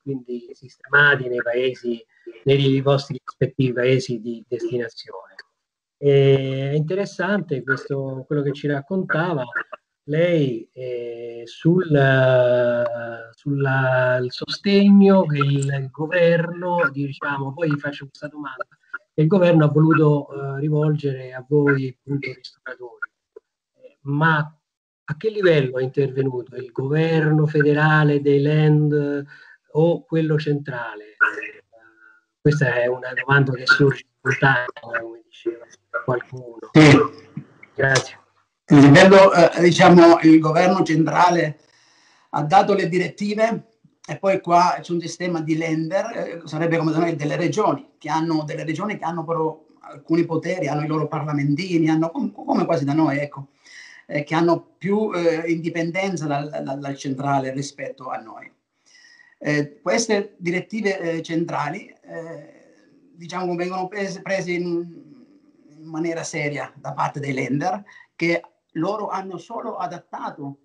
quindi 0.01 0.49
sistemati 0.53 1.27
nei 1.27 1.41
paesi 1.41 2.01
nei 2.43 2.81
vostri 2.81 3.19
rispettivi 3.23 3.73
paesi 3.73 4.19
di 4.19 4.43
destinazione. 4.47 5.35
È 5.97 6.73
interessante 6.75 7.63
questo, 7.63 8.23
quello 8.27 8.43
che 8.43 8.53
ci 8.53 8.67
raccontava 8.67 9.43
lei 10.07 10.69
eh, 10.73 11.41
sul, 11.45 11.87
uh, 11.89 13.33
sul 13.33 14.25
sostegno 14.29 15.25
che 15.25 15.39
il 15.39 15.89
governo, 15.91 16.89
diciamo, 16.91 17.53
poi 17.53 17.71
gli 17.71 17.79
faccio 17.79 18.05
questa 18.07 18.27
domanda, 18.27 18.65
che 19.13 19.21
il 19.21 19.27
governo 19.27 19.65
ha 19.65 19.69
voluto 19.69 20.27
uh, 20.29 20.55
rivolgere 20.55 21.33
a 21.33 21.45
voi, 21.47 21.89
appunto, 21.89 22.31
ristoratori. 22.33 23.11
Eh, 23.81 23.97
ma 24.03 24.37
a 25.09 25.17
che 25.17 25.29
livello 25.29 25.77
è 25.77 25.83
intervenuto? 25.83 26.55
Il 26.55 26.71
governo 26.71 27.45
federale 27.45 28.21
dei 28.21 28.41
land 28.41 29.25
o 29.71 30.05
quello 30.05 30.37
centrale? 30.37 31.15
Questa 32.47 32.75
è 32.75 32.87
una 32.87 33.11
domanda 33.13 33.51
che 33.51 33.65
sorge 33.65 34.05
spontanea, 34.19 34.67
come 34.79 35.21
diceva 35.25 35.65
qualcuno. 36.05 36.59
Sì. 36.71 36.97
Grazie. 37.75 38.19
Il 38.67 38.77
livello, 38.77 39.33
eh, 39.33 39.59
diciamo, 39.59 40.19
il 40.21 40.39
governo 40.39 40.81
centrale 40.83 41.59
ha 42.29 42.43
dato 42.43 42.73
le 42.73 42.87
direttive 42.87 43.79
e 44.07 44.17
poi 44.17 44.39
qua 44.39 44.77
c'è 44.79 44.93
un 44.93 45.01
sistema 45.01 45.41
di 45.41 45.57
lender, 45.57 46.05
eh, 46.15 46.41
sarebbe 46.45 46.77
come 46.77 46.93
noi 46.93 47.17
delle 47.17 47.35
regioni, 47.35 47.95
che 47.97 48.07
hanno 48.07 48.45
delle 48.45 48.63
regioni 48.63 48.97
che 48.97 49.03
hanno 49.03 49.25
però 49.25 49.65
alcuni 49.81 50.23
poteri, 50.23 50.69
hanno 50.69 50.85
i 50.85 50.87
loro 50.87 51.09
parlamentini, 51.09 51.89
hanno, 51.89 52.11
come 52.11 52.63
quasi 52.63 52.85
da 52.85 52.93
noi, 52.93 53.17
ecco, 53.17 53.47
eh, 54.05 54.23
che 54.23 54.35
hanno 54.35 54.75
più 54.77 55.11
eh, 55.13 55.51
indipendenza 55.51 56.27
dal, 56.27 56.49
dal, 56.63 56.79
dal, 56.79 56.95
centrale 56.95 57.51
rispetto 57.51 58.07
a 58.07 58.15
noi. 58.19 58.49
Eh, 59.39 59.81
queste 59.81 60.35
direttive 60.37 60.99
eh, 60.99 61.21
centrali, 61.21 61.93
diciamo, 63.13 63.55
vengono 63.55 63.87
prese, 63.87 64.21
prese 64.21 64.51
in, 64.51 64.63
in 65.69 65.85
maniera 65.85 66.23
seria 66.23 66.71
da 66.75 66.93
parte 66.93 67.19
dei 67.19 67.33
lender 67.33 67.83
che 68.15 68.41
loro 68.73 69.09
hanno 69.09 69.37
solo 69.37 69.77
adattato, 69.77 70.57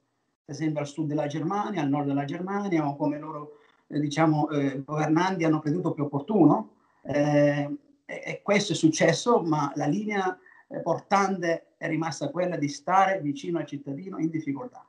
per 0.45 0.55
esempio 0.55 0.81
al 0.81 0.87
sud 0.87 1.09
della 1.09 1.27
Germania, 1.27 1.83
al 1.83 1.89
nord 1.89 2.07
della 2.07 2.25
Germania, 2.25 2.87
o 2.87 2.97
come 2.97 3.19
loro 3.19 3.59
eh, 3.89 4.01
diciamo, 4.01 4.49
eh, 4.51 4.83
governanti 4.83 5.45
hanno 5.45 5.61
creduto 5.61 5.93
più 5.93 6.05
opportuno. 6.05 6.77
Eh, 7.03 7.77
e 8.05 8.41
questo 8.43 8.73
è 8.73 8.77
successo, 8.77 9.41
ma 9.41 9.73
la 9.75 9.87
linea 9.87 10.39
eh, 10.69 10.81
portante 10.81 11.75
è 11.79 11.89
rimasta 11.89 12.31
quella 12.31 12.57
di 12.57 12.69
stare 12.69 13.21
vicino 13.21 13.59
al 13.59 13.67
cittadino 13.67 14.19
in 14.19 14.29
difficoltà. 14.29 14.87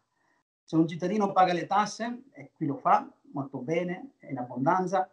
Se 0.64 0.76
un 0.76 0.88
cittadino 0.88 1.32
paga 1.32 1.54
le 1.54 1.66
tasse, 1.66 2.24
e 2.34 2.52
qui 2.54 2.66
lo 2.66 2.76
fa 2.76 3.10
molto 3.34 3.60
bene, 3.60 4.14
in 4.30 4.38
abbondanza, 4.38 5.10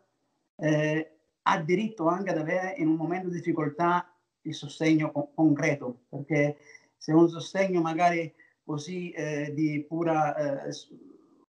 eh, 0.57 1.17
ha 1.43 1.59
diritto 1.61 2.07
anche 2.07 2.31
ad 2.31 2.39
avere 2.39 2.75
in 2.77 2.89
un 2.89 2.97
momento 2.97 3.29
di 3.29 3.37
difficoltà 3.37 4.15
il 4.43 4.55
sostegno 4.55 5.11
con- 5.11 5.35
concreto, 5.35 6.03
perché 6.09 6.59
se 6.97 7.13
un 7.13 7.29
sostegno 7.29 7.81
magari 7.81 8.33
così 8.65 9.11
eh, 9.11 9.53
di 9.55 9.85
pura, 9.87 10.65
eh, 10.67 10.71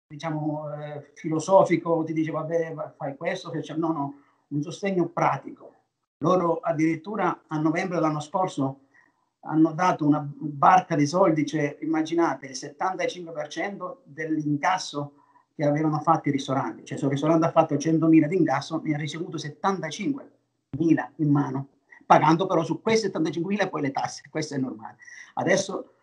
diciamo, 0.08 0.74
eh, 0.74 1.12
filosofico 1.16 2.04
ti 2.04 2.14
dice 2.14 2.32
vabbè 2.32 2.94
fai 2.96 3.16
questo, 3.18 3.52
no, 3.78 3.92
no, 3.92 4.14
un 4.50 4.62
sostegno 4.62 5.08
pratico. 5.08 5.74
Loro 6.20 6.60
addirittura 6.60 7.44
a 7.48 7.60
novembre 7.60 7.96
dell'anno 7.96 8.20
scorso 8.20 8.82
hanno 9.42 9.72
dato 9.74 10.06
una 10.06 10.28
barca 10.28 10.96
di 10.96 11.06
soldi, 11.06 11.46
cioè 11.46 11.78
immaginate 11.82 12.48
il 12.48 12.58
75% 12.58 13.98
dell'incasso 14.04 15.17
che 15.58 15.66
avevano 15.66 16.00
fatto 16.00 16.30
i 16.30 16.32
ristoranti, 16.32 16.86
cioè 16.86 16.98
se 16.98 17.06
un 17.06 17.12
ristorante 17.12 17.48
ha 17.48 17.52
fatto 17.52 17.76
100.000 17.76 18.28
di 18.28 18.36
incasso 18.38 18.80
ne 18.84 18.94
ha 18.94 18.98
ricevuto 18.98 19.38
75.000 19.38 21.10
in 21.16 21.30
mano 21.30 21.70
pagando 22.08 22.48
però 22.48 22.64
su 22.64 22.82
quei 22.82 22.96
75.000 22.96 23.70
poi 23.70 23.82
le 23.82 23.92
tasse, 23.92 24.24
questo 24.32 24.56
è 24.56 24.58
normale. 24.58 24.98
Adesso, 25.36 25.94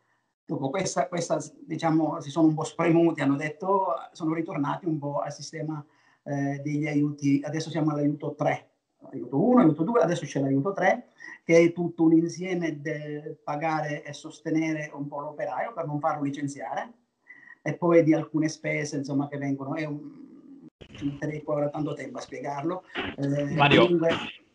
dopo 0.44 0.70
questa, 0.70 1.08
questa, 1.08 1.38
diciamo, 1.66 2.20
si 2.20 2.30
sono 2.30 2.46
un 2.46 2.54
po' 2.54 2.62
spremuti, 2.62 3.22
hanno 3.22 3.36
detto, 3.36 3.86
sono 4.12 4.34
ritornati 4.34 4.86
un 4.86 4.98
po' 4.98 5.20
al 5.20 5.32
sistema 5.32 5.84
eh, 6.22 6.60
degli 6.62 6.86
aiuti, 6.86 7.40
adesso 7.42 7.70
siamo 7.70 7.90
all'aiuto 7.90 8.34
3, 8.34 8.70
aiuto 9.10 9.42
1, 9.42 9.60
aiuto 9.62 9.82
2, 9.82 10.00
adesso 10.00 10.26
c'è 10.26 10.40
l'aiuto 10.40 10.72
3, 10.72 11.08
che 11.42 11.58
è 11.58 11.72
tutto 11.72 12.04
un 12.04 12.12
insieme 12.12 12.80
del 12.80 13.38
pagare 13.42 14.04
e 14.04 14.12
sostenere 14.12 14.90
un 14.94 15.08
po' 15.08 15.20
l'operaio 15.20 15.72
per 15.72 15.86
non 15.86 15.98
farlo 15.98 16.22
licenziare, 16.22 16.92
e 17.66 17.74
poi 17.76 18.04
di 18.04 18.12
alcune 18.12 18.48
spese, 18.48 18.98
insomma, 18.98 19.26
che 19.26 19.38
vengono, 19.38 19.74
è 19.74 19.86
un, 19.86 20.68
ci 20.94 21.06
metterei 21.06 21.42
ora 21.46 21.70
tanto 21.70 21.94
tempo 21.94 22.18
a 22.18 22.20
spiegarlo, 22.20 22.84
eh, 23.16 23.54
Mario. 23.54 23.88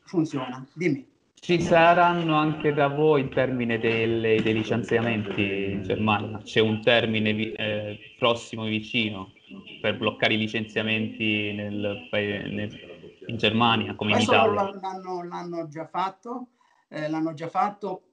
funziona, 0.03 0.63
dimmi. 0.73 1.07
Ci 1.33 1.59
saranno 1.59 2.35
anche 2.35 2.71
da 2.71 2.87
voi 2.87 3.21
il 3.21 3.29
termine 3.29 3.79
delle, 3.79 4.39
dei 4.43 4.53
licenziamenti 4.53 5.71
in 5.71 5.81
Germania? 5.81 6.37
C'è 6.43 6.59
un 6.59 6.83
termine 6.83 7.33
vi, 7.33 7.51
eh, 7.53 7.97
prossimo 8.19 8.65
vicino 8.65 9.31
per 9.81 9.97
bloccare 9.97 10.35
i 10.35 10.37
licenziamenti 10.37 11.51
nel, 11.53 12.07
nel, 12.11 12.79
in 13.25 13.37
Germania 13.37 13.95
come 13.95 14.11
Questo 14.11 14.35
in 14.35 14.39
Italia? 14.39 14.79
L'hanno, 14.79 15.23
l'hanno 15.23 15.67
già 15.67 15.87
fatto, 15.87 16.49
eh, 16.89 17.09
l'hanno 17.09 17.33
già 17.33 17.47
fatto, 17.47 18.03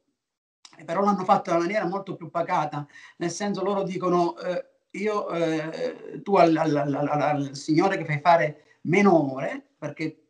però 0.86 1.02
l'hanno 1.02 1.24
fatto 1.24 1.50
in 1.50 1.58
maniera 1.58 1.84
molto 1.84 2.16
più 2.16 2.30
pacata, 2.30 2.86
nel 3.18 3.30
senso 3.30 3.62
loro 3.62 3.82
dicono 3.82 4.38
eh, 4.38 4.75
io, 4.90 5.28
eh, 5.30 6.20
tu 6.22 6.36
al, 6.36 6.56
al, 6.56 6.76
al, 6.76 7.08
al 7.08 7.54
signore 7.54 7.96
che 7.96 8.04
fai 8.04 8.20
fare 8.20 8.78
meno 8.82 9.34
ore, 9.34 9.62
perché 9.78 10.22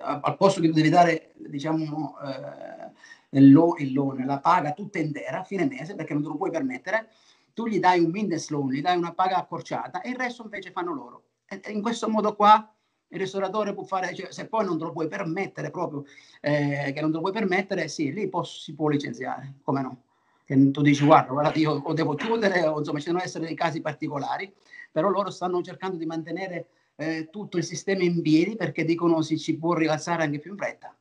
al 0.00 0.36
posto 0.36 0.60
che 0.60 0.70
devi 0.70 0.88
dare 0.88 1.32
diciamo 1.34 2.16
eh, 2.20 3.38
il, 3.38 3.50
lo, 3.50 3.74
il 3.78 3.92
loan, 3.92 4.24
la 4.24 4.38
paga 4.38 4.72
tutta 4.72 4.98
intera 4.98 5.40
a 5.40 5.44
fine 5.44 5.66
mese 5.66 5.94
perché 5.94 6.12
non 6.12 6.22
te 6.22 6.28
lo 6.28 6.36
puoi 6.36 6.50
permettere, 6.50 7.08
tu 7.52 7.66
gli 7.66 7.78
dai 7.78 8.00
un 8.00 8.10
Mindestlohn, 8.10 8.70
gli 8.70 8.80
dai 8.80 8.96
una 8.96 9.12
paga 9.12 9.36
accorciata 9.36 10.02
e 10.02 10.10
il 10.10 10.16
resto 10.16 10.42
invece 10.42 10.70
fanno 10.70 10.92
loro. 10.94 11.24
E, 11.46 11.60
e 11.62 11.72
in 11.72 11.82
questo 11.82 12.08
modo 12.08 12.36
qua 12.36 12.72
il 13.08 13.18
ristoratore 13.18 13.74
può 13.74 13.82
fare, 13.82 14.14
cioè, 14.14 14.30
se 14.30 14.46
poi 14.46 14.64
non 14.64 14.78
te 14.78 14.84
lo 14.84 14.92
puoi 14.92 15.08
permettere 15.08 15.70
proprio, 15.70 16.04
eh, 16.40 16.92
che 16.94 17.00
non 17.00 17.10
te 17.10 17.16
lo 17.16 17.22
puoi 17.22 17.32
permettere, 17.32 17.88
sì, 17.88 18.12
lì 18.12 18.28
posso, 18.28 18.60
si 18.60 18.74
può 18.74 18.88
licenziare, 18.88 19.54
come 19.62 19.82
no? 19.82 20.02
Che 20.50 20.70
tu 20.72 20.82
dici, 20.82 21.04
guarda, 21.04 21.30
guarda, 21.30 21.56
io 21.60 21.70
o 21.70 21.92
devo 21.92 22.16
chiudere, 22.16 22.66
o 22.66 22.78
insomma 22.78 22.98
ci 22.98 23.04
devono 23.04 23.22
essere 23.22 23.46
dei 23.46 23.54
casi 23.54 23.80
particolari, 23.80 24.52
però 24.90 25.08
loro 25.08 25.30
stanno 25.30 25.62
cercando 25.62 25.96
di 25.96 26.06
mantenere 26.06 26.70
eh, 26.96 27.28
tutto 27.30 27.56
il 27.56 27.62
sistema 27.62 28.02
in 28.02 28.20
piedi 28.20 28.56
perché 28.56 28.84
dicono 28.84 29.22
si 29.22 29.38
ci 29.38 29.56
può 29.56 29.74
rialzare 29.74 30.24
anche 30.24 30.40
più 30.40 30.50
in 30.50 30.56
fretta. 30.56 30.92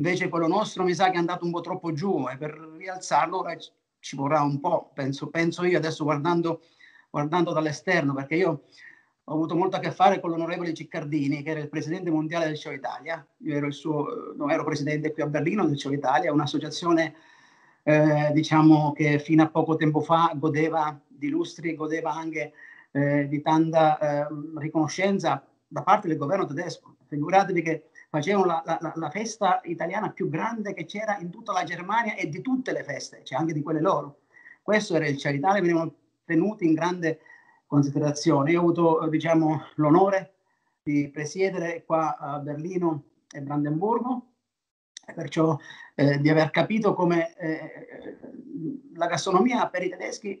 Invece 0.00 0.28
quello 0.28 0.48
nostro 0.48 0.82
mi 0.82 0.92
sa 0.92 1.08
che 1.10 1.14
è 1.14 1.18
andato 1.18 1.44
un 1.44 1.52
po' 1.52 1.60
troppo 1.60 1.92
giù 1.92 2.26
e 2.28 2.36
per 2.36 2.50
rialzarlo 2.76 3.46
eh, 3.46 3.58
ci 4.00 4.16
vorrà 4.16 4.42
un 4.42 4.58
po', 4.58 4.90
penso, 4.92 5.28
penso 5.28 5.62
io 5.64 5.78
adesso 5.78 6.02
guardando, 6.02 6.62
guardando 7.10 7.52
dall'esterno, 7.52 8.12
perché 8.12 8.34
io 8.34 8.64
ho 9.22 9.32
avuto 9.32 9.54
molto 9.54 9.76
a 9.76 9.78
che 9.78 9.92
fare 9.92 10.18
con 10.18 10.30
l'onorevole 10.30 10.74
Ciccardini, 10.74 11.44
che 11.44 11.50
era 11.50 11.60
il 11.60 11.68
presidente 11.68 12.10
mondiale 12.10 12.46
del 12.46 12.56
Show 12.56 12.72
Italia. 12.72 13.24
Io 13.36 13.54
ero 13.54 13.68
il 13.68 13.72
suo, 13.72 14.34
non 14.36 14.50
ero 14.50 14.64
presidente 14.64 15.12
qui 15.12 15.22
a 15.22 15.28
Berlino 15.28 15.64
del 15.64 15.78
Show 15.78 15.92
Italia, 15.92 16.32
un'associazione 16.32 17.14
eh, 17.84 18.30
diciamo 18.32 18.92
che 18.92 19.18
fino 19.18 19.42
a 19.42 19.48
poco 19.48 19.76
tempo 19.76 20.00
fa 20.00 20.32
godeva 20.34 20.98
di 21.06 21.28
lustri, 21.28 21.74
godeva 21.74 22.12
anche 22.12 22.52
eh, 22.90 23.28
di 23.28 23.40
tanta 23.42 23.98
eh, 23.98 24.26
riconoscenza 24.56 25.46
da 25.66 25.82
parte 25.82 26.08
del 26.08 26.16
governo 26.16 26.46
tedesco. 26.46 26.96
Figuratevi 27.06 27.62
che 27.62 27.88
facevano 28.08 28.46
la, 28.46 28.62
la, 28.64 28.92
la, 28.94 29.10
festa 29.10 29.60
italiana 29.64 30.10
più 30.10 30.28
grande 30.28 30.72
che 30.72 30.86
c'era 30.86 31.18
in 31.18 31.30
tutta 31.30 31.52
la 31.52 31.64
Germania 31.64 32.14
e 32.16 32.28
di 32.28 32.40
tutte 32.40 32.72
le 32.72 32.82
feste, 32.82 33.20
cioè 33.22 33.38
anche 33.38 33.52
di 33.52 33.62
quelle 33.62 33.80
loro. 33.80 34.20
Questo 34.62 34.94
era 34.94 35.06
il 35.06 35.18
Ciaritale, 35.18 35.60
venivano 35.60 35.92
tenuti 36.24 36.64
in 36.64 36.74
grande 36.74 37.20
considerazione. 37.66 38.52
Io 38.52 38.60
ho 38.60 38.62
avuto 38.62 39.08
diciamo, 39.08 39.62
l'onore 39.74 40.34
di 40.82 41.10
presiedere 41.12 41.84
qua 41.84 42.16
a 42.16 42.38
Berlino 42.38 43.02
e 43.30 43.40
Brandenburgo, 43.40 44.33
perciò 45.14 45.58
eh, 45.94 46.18
di 46.20 46.28
aver 46.28 46.50
capito 46.50 46.94
come 46.94 47.34
eh, 47.36 48.18
la 48.94 49.06
gastronomia 49.06 49.68
per 49.68 49.82
i 49.82 49.88
tedeschi 49.88 50.40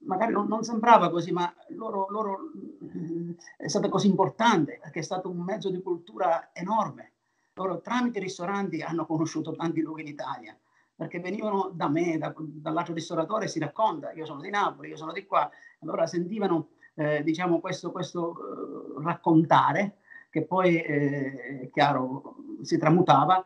magari 0.00 0.32
non, 0.32 0.46
non, 0.46 0.62
sembrava 0.62 1.10
così, 1.10 1.32
ma 1.32 1.52
loro, 1.70 2.06
loro 2.10 2.38
mm, 2.84 3.30
è 3.56 3.68
stata 3.68 3.88
così 3.88 4.06
importante 4.06 4.78
perché 4.80 5.00
è 5.00 5.02
stato 5.02 5.28
un 5.28 5.38
mezzo 5.38 5.70
di 5.70 5.82
cultura 5.82 6.50
enorme. 6.52 7.12
Loro 7.54 7.80
tramite 7.80 8.18
i 8.18 8.22
ristoranti 8.22 8.82
hanno 8.82 9.04
conosciuto 9.06 9.54
tanti 9.56 9.80
luoghi 9.80 10.02
in 10.02 10.08
Italia 10.08 10.56
perché 10.94 11.20
venivano 11.20 11.70
da 11.72 11.88
me, 11.88 12.18
da, 12.18 12.34
dall'altro 12.36 12.92
ristoratore 12.92 13.46
si 13.46 13.60
racconta, 13.60 14.12
io 14.12 14.24
sono 14.24 14.40
di 14.40 14.50
Napoli, 14.50 14.88
io 14.88 14.96
sono 14.96 15.12
di 15.12 15.26
qua, 15.26 15.48
allora 15.80 16.08
sentivano 16.08 16.70
eh, 16.94 17.22
diciamo 17.22 17.60
questo, 17.60 17.92
questo 17.92 18.96
raccontare 19.00 19.98
che 20.30 20.44
poi, 20.44 20.80
eh, 20.80 21.70
chiaro, 21.72 22.36
si 22.62 22.78
tramutava 22.78 23.44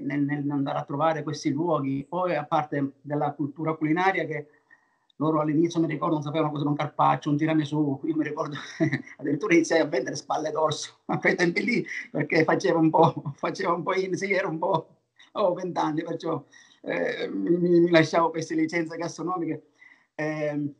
nel, 0.00 0.22
nel 0.22 0.50
andare 0.50 0.78
a 0.78 0.84
trovare 0.84 1.22
questi 1.22 1.50
luoghi, 1.50 2.04
poi 2.08 2.34
a 2.34 2.44
parte 2.44 2.92
della 3.00 3.32
cultura 3.32 3.74
culinaria 3.74 4.24
che 4.24 4.46
loro 5.16 5.40
all'inizio 5.40 5.80
mi 5.80 5.86
ricordo 5.86 6.14
non 6.14 6.22
sapevano 6.22 6.50
cos'era 6.50 6.68
un 6.70 6.76
carpaccio, 6.76 7.30
un 7.30 7.36
tiramisù, 7.36 8.00
io 8.04 8.16
mi 8.16 8.24
ricordo 8.24 8.56
addirittura 9.18 9.54
iniziai 9.54 9.80
a 9.80 9.86
vendere 9.86 10.16
spalle 10.16 10.50
d'orso 10.50 10.98
a 11.06 11.18
quei 11.18 11.34
tempi 11.34 11.62
lì 11.64 11.86
perché 12.10 12.44
faceva 12.44 12.78
un 12.78 12.90
po', 12.90 13.12
faceva 13.36 13.72
un 13.72 13.82
po' 13.82 13.94
in, 13.94 14.16
sì, 14.16 14.32
era 14.32 14.48
un 14.48 14.58
po', 14.58 14.88
avevo 15.32 15.54
vent'anni, 15.54 16.02
perciò 16.02 16.42
eh, 16.82 17.28
mi, 17.28 17.80
mi, 17.80 17.90
lasciavo 17.90 18.30
queste 18.30 18.54
licenze 18.54 18.96
gastronomiche. 18.96 19.68
Eh, 20.14 20.74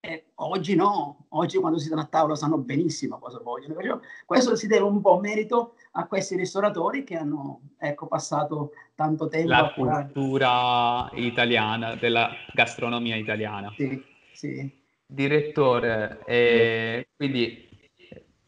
E 0.00 0.26
oggi 0.36 0.76
no, 0.76 1.26
oggi 1.30 1.58
quando 1.58 1.78
si 1.78 1.92
a 1.92 2.04
tavola 2.04 2.36
sanno 2.36 2.58
benissimo 2.58 3.18
cosa 3.18 3.40
vogliono. 3.40 3.74
Perciò 3.74 3.98
questo 4.26 4.54
si 4.54 4.68
deve 4.68 4.84
un 4.84 5.00
po' 5.00 5.18
merito 5.18 5.74
a 5.92 6.06
questi 6.06 6.36
ristoratori 6.36 7.02
che 7.02 7.16
hanno 7.16 7.62
ecco, 7.78 8.06
passato 8.06 8.72
tanto 8.94 9.26
tempo 9.26 9.48
La 9.48 9.66
a 9.66 9.72
curare. 9.72 10.04
cultura 10.12 11.10
italiana, 11.14 11.96
della 11.96 12.30
gastronomia 12.52 13.16
italiana. 13.16 13.72
Sì, 13.76 14.00
sì. 14.32 14.70
Direttore, 15.04 16.20
eh, 16.26 17.08
quindi 17.16 17.66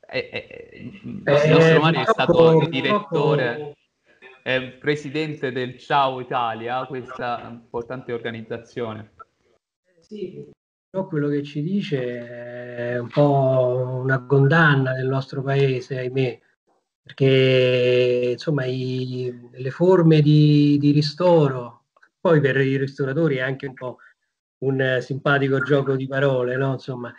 eh, 0.07 0.29
eh, 0.33 0.99
il 1.03 1.23
Eh, 1.25 1.49
nostro 1.49 1.81
Mario 1.81 2.01
è 2.03 2.07
stato 2.07 2.67
direttore, 2.69 3.77
presidente 4.79 5.51
del 5.51 5.79
Ciao 5.79 6.21
Italia, 6.21 6.87
questa 6.87 7.49
importante 7.51 8.13
organizzazione. 8.13 9.13
Sì, 10.01 10.49
però 10.91 11.07
quello 11.07 11.29
che 11.29 11.43
ci 11.45 11.63
dice 11.63 12.27
è 12.95 12.99
un 12.99 13.09
po' 13.09 14.01
una 14.03 14.25
condanna 14.27 14.93
del 14.95 15.07
nostro 15.07 15.43
paese, 15.43 15.99
ahimè, 15.99 16.39
perché 17.03 18.31
insomma 18.33 18.65
i- 18.65 19.33
le 19.53 19.71
forme 19.71 20.21
di, 20.21 20.77
di 20.81 20.91
ristoro, 20.93 21.85
poi 22.21 22.41
per 22.41 22.57
i 22.59 22.77
ristoratori 22.77 23.37
è 23.37 23.41
anche 23.41 23.67
un 23.67 23.75
po' 23.75 23.99
un 24.59 24.99
simpatico 25.01 25.61
gioco 25.61 25.95
di 25.97 26.07
parole, 26.09 26.57
no? 26.57 26.73
Insomma, 26.73 27.13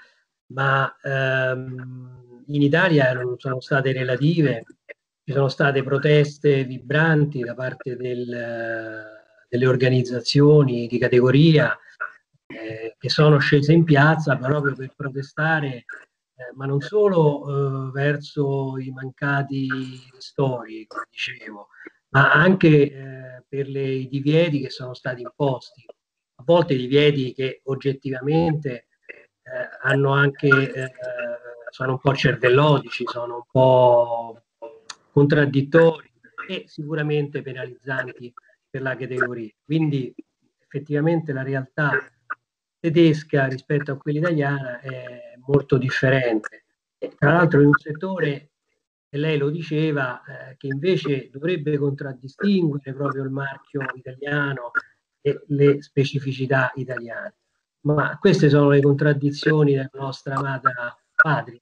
ma 0.48 0.94
ehm, 1.02 2.44
in 2.48 2.62
Italia 2.62 3.14
non 3.14 3.36
sono 3.40 3.60
state 3.62 3.94
relative, 3.94 4.66
ci 5.24 5.32
sono 5.34 5.48
state 5.48 5.82
proteste 5.84 6.66
vibranti 6.66 7.40
da 7.42 7.54
parte 7.56 7.96
del- 7.96 9.06
delle 9.50 9.68
organizzazioni 9.68 10.88
di 10.88 10.98
categoria 10.98 11.78
eh, 12.48 12.91
che 13.02 13.10
sono 13.10 13.40
scese 13.40 13.74
in 13.74 13.84
piazza 13.84 14.38
proprio 14.38 14.76
per 14.76 14.94
protestare, 14.96 15.86
eh, 16.36 16.54
ma 16.54 16.68
non 16.68 16.82
solo 16.82 17.88
eh, 17.88 17.92
verso 17.92 18.78
i 18.78 18.92
mancati 18.92 19.68
ristori, 20.14 20.86
come 20.86 21.08
dicevo, 21.10 21.70
ma 22.10 22.32
anche 22.32 22.68
eh, 22.68 23.44
per 23.50 23.68
le, 23.70 23.88
i 23.88 24.08
divieti 24.08 24.60
che 24.62 24.70
sono 24.70 24.94
stati 24.94 25.24
imposti. 25.24 25.84
A 26.36 26.44
volte 26.46 26.76
divieti 26.76 27.34
che 27.34 27.62
oggettivamente 27.64 28.86
eh, 29.42 29.70
hanno 29.82 30.12
anche, 30.12 30.72
eh, 30.72 30.92
sono 31.72 31.94
un 31.94 32.00
po' 32.00 32.14
cervellotici, 32.14 33.04
sono 33.08 33.38
un 33.38 33.44
po' 33.50 34.44
contraddittori 35.12 36.12
e 36.48 36.66
sicuramente 36.68 37.42
penalizzanti 37.42 38.32
per 38.70 38.84
la 38.84 38.96
categoria. 38.96 39.50
Quindi 39.66 40.14
effettivamente 40.60 41.34
la 41.34 41.42
realtà 41.42 41.94
tedesca 42.82 43.46
rispetto 43.46 43.92
a 43.92 43.98
quella 43.98 44.20
italiana 44.20 44.80
è 44.82 45.36
molto 45.46 45.78
differente. 45.78 46.66
Tra 47.18 47.34
l'altro 47.34 47.62
in 47.62 47.68
un 47.68 47.78
settore, 47.78 48.52
e 49.14 49.18
lei 49.18 49.38
lo 49.38 49.50
diceva, 49.50 50.22
eh, 50.24 50.58
che 50.58 50.68
invece 50.68 51.30
dovrebbe 51.32 51.78
contraddistinguere 51.78 52.94
proprio 52.94 53.24
il 53.24 53.30
marchio 53.30 53.82
italiano 53.96 54.72
e 55.22 55.44
le 55.48 55.82
specificità 55.82 56.72
italiane. 56.76 57.36
Ma 57.82 58.18
queste 58.20 58.50
sono 58.50 58.70
le 58.70 58.82
contraddizioni 58.82 59.74
della 59.74 59.90
nostra 59.94 60.36
amata 60.36 60.98
patria 61.16 61.62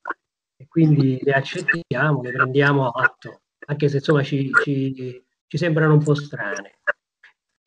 e 0.55 0.67
quindi 0.67 1.19
le 1.21 1.31
accettiamo, 1.33 2.21
le 2.21 2.31
prendiamo 2.31 2.89
atto, 2.89 3.41
anche 3.65 3.89
se 3.89 3.97
insomma 3.97 4.23
ci, 4.23 4.51
ci, 4.63 5.25
ci 5.47 5.57
sembrano 5.57 5.93
un 5.93 6.03
po' 6.03 6.13
strane. 6.13 6.79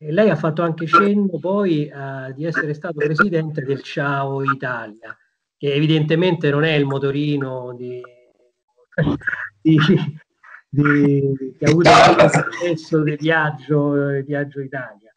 Lei 0.09 0.29
ha 0.29 0.35
fatto 0.35 0.61
anche 0.61 0.85
cenno 0.85 1.39
poi 1.39 1.87
eh, 1.87 2.33
di 2.35 2.45
essere 2.45 2.73
stato 2.73 2.95
presidente 2.95 3.63
del 3.63 3.81
Ciao 3.81 4.43
Italia, 4.43 5.17
che 5.57 5.73
evidentemente 5.73 6.49
non 6.49 6.63
è 6.63 6.73
il 6.73 6.85
motorino 6.85 7.73
di, 7.73 8.01
di, 9.61 9.77
di- 10.69 11.55
che 11.57 11.65
ha 11.65 11.69
avuto 11.69 11.89
il 11.89 12.31
successo 12.31 13.01
del 13.01 13.17
viaggio, 13.17 14.21
viaggio 14.25 14.59
Italia, 14.59 15.13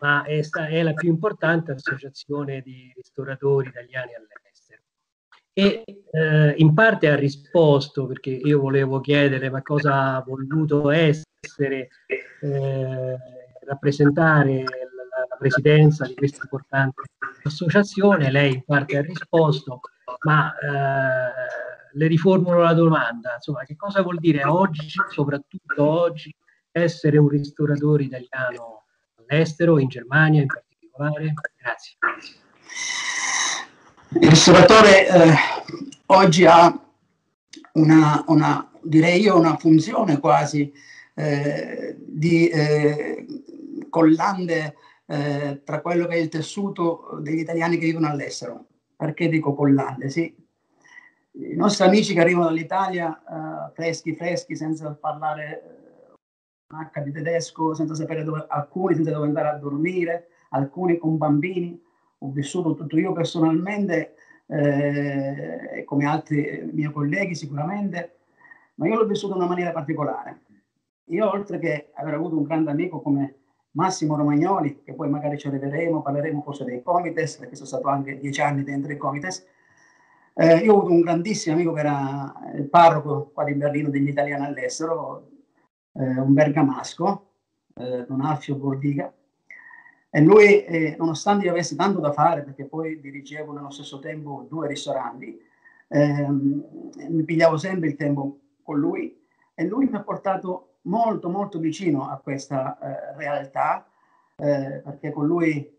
ma 0.00 0.22
è, 0.22 0.42
sta- 0.42 0.68
è 0.68 0.82
la 0.82 0.92
più 0.92 1.08
importante 1.08 1.72
associazione 1.72 2.60
di 2.60 2.92
ristoratori 2.94 3.68
italiani 3.68 4.12
all'estero. 4.14 4.82
E 5.52 5.82
eh, 6.12 6.54
in 6.56 6.72
parte 6.72 7.08
ha 7.08 7.16
risposto, 7.16 8.06
perché 8.06 8.30
io 8.30 8.60
volevo 8.60 9.00
chiedere 9.00 9.50
ma 9.50 9.62
cosa 9.62 10.14
ha 10.14 10.22
voluto 10.24 10.90
essere 10.90 11.88
eh, 12.40 13.16
rappresentare 13.70 14.62
la, 14.64 15.26
la 15.28 15.36
presidenza 15.38 16.06
di 16.06 16.14
questa 16.14 16.40
importante 16.42 17.02
associazione, 17.44 18.30
lei 18.30 18.54
in 18.54 18.64
parte 18.64 18.98
ha 18.98 19.02
risposto, 19.02 19.80
ma 20.24 20.52
eh, 20.58 21.32
le 21.92 22.06
riformulo 22.06 22.60
la 22.60 22.74
domanda, 22.74 23.34
insomma, 23.34 23.62
che 23.64 23.76
cosa 23.76 24.02
vuol 24.02 24.18
dire 24.18 24.44
oggi, 24.44 24.88
soprattutto 25.10 25.84
oggi, 25.84 26.34
essere 26.72 27.18
un 27.18 27.28
ristoratore 27.28 28.04
italiano 28.04 28.84
all'estero, 29.16 29.78
in 29.78 29.88
Germania 29.88 30.42
in 30.42 30.46
particolare? 30.46 31.32
Grazie. 31.56 31.96
Il 34.20 34.28
ristoratore 34.28 35.08
eh, 35.08 35.34
oggi 36.06 36.44
ha 36.44 36.76
una, 37.72 38.24
una, 38.26 38.70
direi 38.82 39.20
io, 39.20 39.38
una 39.38 39.56
funzione 39.56 40.18
quasi 40.18 40.72
eh, 41.14 41.96
di 41.98 42.48
eh, 42.48 43.26
collante 43.90 44.76
eh, 45.04 45.60
tra 45.64 45.82
quello 45.82 46.06
che 46.06 46.14
è 46.14 46.18
il 46.18 46.28
tessuto 46.28 47.18
degli 47.20 47.40
italiani 47.40 47.76
che 47.76 47.86
vivono 47.86 48.08
all'estero. 48.08 48.66
Perché 48.96 49.28
dico 49.28 49.54
collante? 49.54 50.08
Sì, 50.08 50.34
i 51.32 51.54
nostri 51.54 51.86
amici 51.86 52.12
che 52.12 52.20
arrivano 52.20 52.46
dall'Italia, 52.46 53.18
eh, 53.18 53.72
freschi, 53.74 54.14
freschi, 54.14 54.56
senza 54.56 54.92
parlare 54.94 55.62
eh, 55.62 56.74
un 56.74 56.80
H 56.80 57.00
di 57.02 57.12
tedesco, 57.12 57.74
senza 57.74 57.94
sapere 57.94 58.24
dove, 58.24 58.44
alcuni 58.48 58.94
senza 58.94 59.12
dove 59.12 59.26
andare 59.26 59.48
a 59.48 59.54
dormire, 59.54 60.28
alcuni 60.50 60.98
con 60.98 61.16
bambini. 61.16 61.80
Ho 62.18 62.30
vissuto 62.30 62.74
tutto 62.74 62.98
io 62.98 63.12
personalmente, 63.12 64.14
eh, 64.46 65.82
come 65.84 66.04
altri 66.04 66.68
miei 66.72 66.92
colleghi 66.92 67.34
sicuramente, 67.34 68.18
ma 68.74 68.88
io 68.88 68.96
l'ho 68.96 69.06
vissuto 69.06 69.34
in 69.34 69.40
una 69.40 69.48
maniera 69.48 69.72
particolare. 69.72 70.42
Io, 71.06 71.30
oltre 71.30 71.58
che 71.58 71.90
aver 71.94 72.14
avuto 72.14 72.36
un 72.36 72.44
grande 72.44 72.70
amico 72.70 73.00
come 73.00 73.39
Massimo 73.72 74.16
Romagnoli, 74.16 74.82
che 74.82 74.94
poi 74.94 75.08
magari 75.08 75.38
ci 75.38 75.46
arriveremo, 75.48 76.02
parleremo 76.02 76.42
forse 76.42 76.64
dei 76.64 76.82
Comites, 76.82 77.36
perché 77.36 77.54
sono 77.54 77.68
stato 77.68 77.88
anche 77.88 78.18
dieci 78.18 78.40
anni 78.40 78.64
dentro 78.64 78.92
i 78.92 78.96
Comites, 78.96 79.46
eh, 80.34 80.56
io 80.58 80.74
ho 80.74 80.78
avuto 80.78 80.92
un 80.92 81.00
grandissimo 81.00 81.54
amico 81.54 81.72
che 81.72 81.80
era 81.80 82.34
il 82.54 82.68
parroco 82.68 83.30
qua 83.32 83.44
di 83.44 83.54
Berlino 83.54 83.90
degli 83.90 84.08
italiani 84.08 84.44
all'estero, 84.46 85.28
eh, 85.92 86.18
un 86.18 86.32
bergamasco, 86.32 87.26
eh, 87.76 88.04
Don 88.06 88.20
Alfio 88.22 88.56
Bordiga, 88.56 89.12
e 90.12 90.20
lui, 90.22 90.64
eh, 90.64 90.96
nonostante 90.98 91.44
io 91.44 91.52
avessi 91.52 91.76
tanto 91.76 92.00
da 92.00 92.12
fare, 92.12 92.42
perché 92.42 92.64
poi 92.64 93.00
dirigevo 93.00 93.52
nello 93.52 93.70
stesso 93.70 94.00
tempo 94.00 94.46
due 94.48 94.66
ristoranti, 94.66 95.38
ehm, 95.88 96.64
mi 97.10 97.22
pigliavo 97.22 97.56
sempre 97.56 97.88
il 97.88 97.96
tempo 97.96 98.38
con 98.62 98.78
lui 98.78 99.16
e 99.54 99.64
lui 99.64 99.86
mi 99.86 99.96
ha 99.96 100.02
portato 100.02 100.69
molto 100.82 101.28
molto 101.28 101.58
vicino 101.58 102.08
a 102.08 102.16
questa 102.16 102.78
eh, 102.78 103.16
realtà, 103.16 103.86
eh, 104.36 104.80
perché 104.84 105.10
con 105.10 105.26
lui 105.26 105.78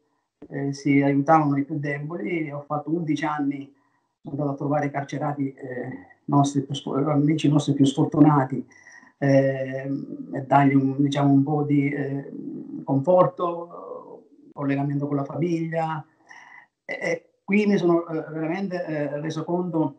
eh, 0.50 0.74
si 0.74 1.02
aiutavano 1.02 1.58
i 1.58 1.64
più 1.64 1.80
deboli, 1.80 2.52
ho 2.52 2.62
fatto 2.62 2.92
11 2.92 3.26
anni 3.26 3.74
sono 4.24 4.36
andato 4.36 4.52
a 4.52 4.56
trovare 4.56 4.86
i 4.86 4.92
carcerati 4.92 5.52
eh, 5.54 6.08
nostri 6.26 6.62
più, 6.62 6.92
amici 6.92 7.50
nostri 7.50 7.74
più 7.74 7.86
sfortunati 7.86 8.64
eh, 9.18 9.90
e 10.34 10.42
dargli 10.46 10.76
un, 10.76 11.02
diciamo, 11.02 11.32
un 11.32 11.44
po' 11.44 11.64
di 11.64 11.90
eh, 11.90 12.32
conforto, 12.84 14.28
collegamento 14.54 15.08
con 15.08 15.16
la 15.16 15.24
famiglia. 15.24 16.06
E, 16.86 17.00
e 17.02 17.30
qui 17.44 17.66
mi 17.66 17.78
sono 17.78 18.06
veramente 18.08 19.20
reso 19.20 19.44
conto 19.44 19.96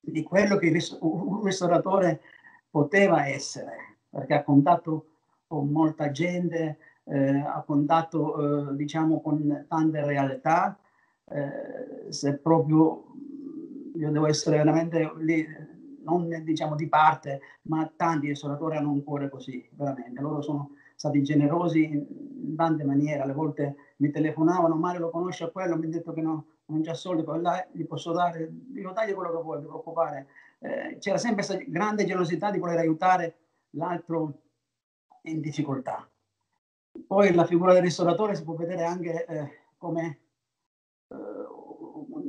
di 0.00 0.22
quello 0.22 0.56
che 0.56 0.72
un 1.00 1.42
ristoratore 1.42 2.20
poteva 2.70 3.26
essere, 3.26 3.95
perché 4.16 4.32
ha 4.32 4.42
contatto 4.42 5.04
con 5.46 5.68
molta 5.68 6.10
gente, 6.10 6.78
eh, 7.04 7.38
ha 7.38 7.62
contatto 7.66 8.72
diciamo 8.72 9.20
con 9.20 9.66
tante 9.68 10.04
realtà. 10.04 10.78
se 12.08 12.38
proprio 12.38 13.04
io 13.94 14.10
devo 14.10 14.26
essere 14.26 14.56
veramente 14.56 15.12
lì, 15.18 15.46
non 16.04 16.28
diciamo 16.44 16.76
di 16.76 16.88
parte, 16.88 17.40
ma 17.62 17.90
tanti 17.94 18.28
ristoratori 18.28 18.76
hanno 18.76 18.90
un 18.90 19.04
cuore 19.04 19.28
così, 19.28 19.68
veramente. 19.72 20.20
Loro 20.20 20.40
sono 20.40 20.70
stati 20.94 21.22
generosi 21.22 21.84
in 21.84 22.54
tante 22.56 22.84
maniere, 22.84 23.22
alle 23.22 23.34
volte 23.34 23.76
mi 23.96 24.10
telefonavano, 24.10 24.76
Mario 24.76 25.00
lo 25.00 25.10
conosce 25.10 25.50
quello, 25.50 25.76
mi 25.76 25.86
ha 25.86 25.90
detto 25.90 26.12
che 26.12 26.22
no, 26.22 26.44
non 26.66 26.80
c'è 26.80 26.94
soldi, 26.94 27.22
poi 27.22 27.42
là 27.42 27.66
gli 27.70 27.84
posso 27.84 28.12
dare, 28.12 28.48
dico 28.50 28.92
dagli 28.92 29.12
quello 29.12 29.30
che 29.30 29.42
vuoi, 29.42 29.60
ti 29.60 29.66
preoccupare. 29.66 30.26
Eh, 30.58 30.96
c'era 31.00 31.18
sempre 31.18 31.44
questa 31.44 31.62
grande 31.66 32.04
generosità 32.04 32.50
di 32.50 32.58
voler 32.58 32.78
aiutare 32.78 33.34
l'altro 33.76 34.42
in 35.22 35.40
difficoltà. 35.40 36.08
Poi 37.06 37.34
la 37.34 37.44
figura 37.44 37.72
del 37.72 37.82
ristoratore 37.82 38.34
si 38.34 38.44
può 38.44 38.54
vedere 38.54 38.84
anche 38.84 39.24
eh, 39.26 39.50
come 39.76 40.20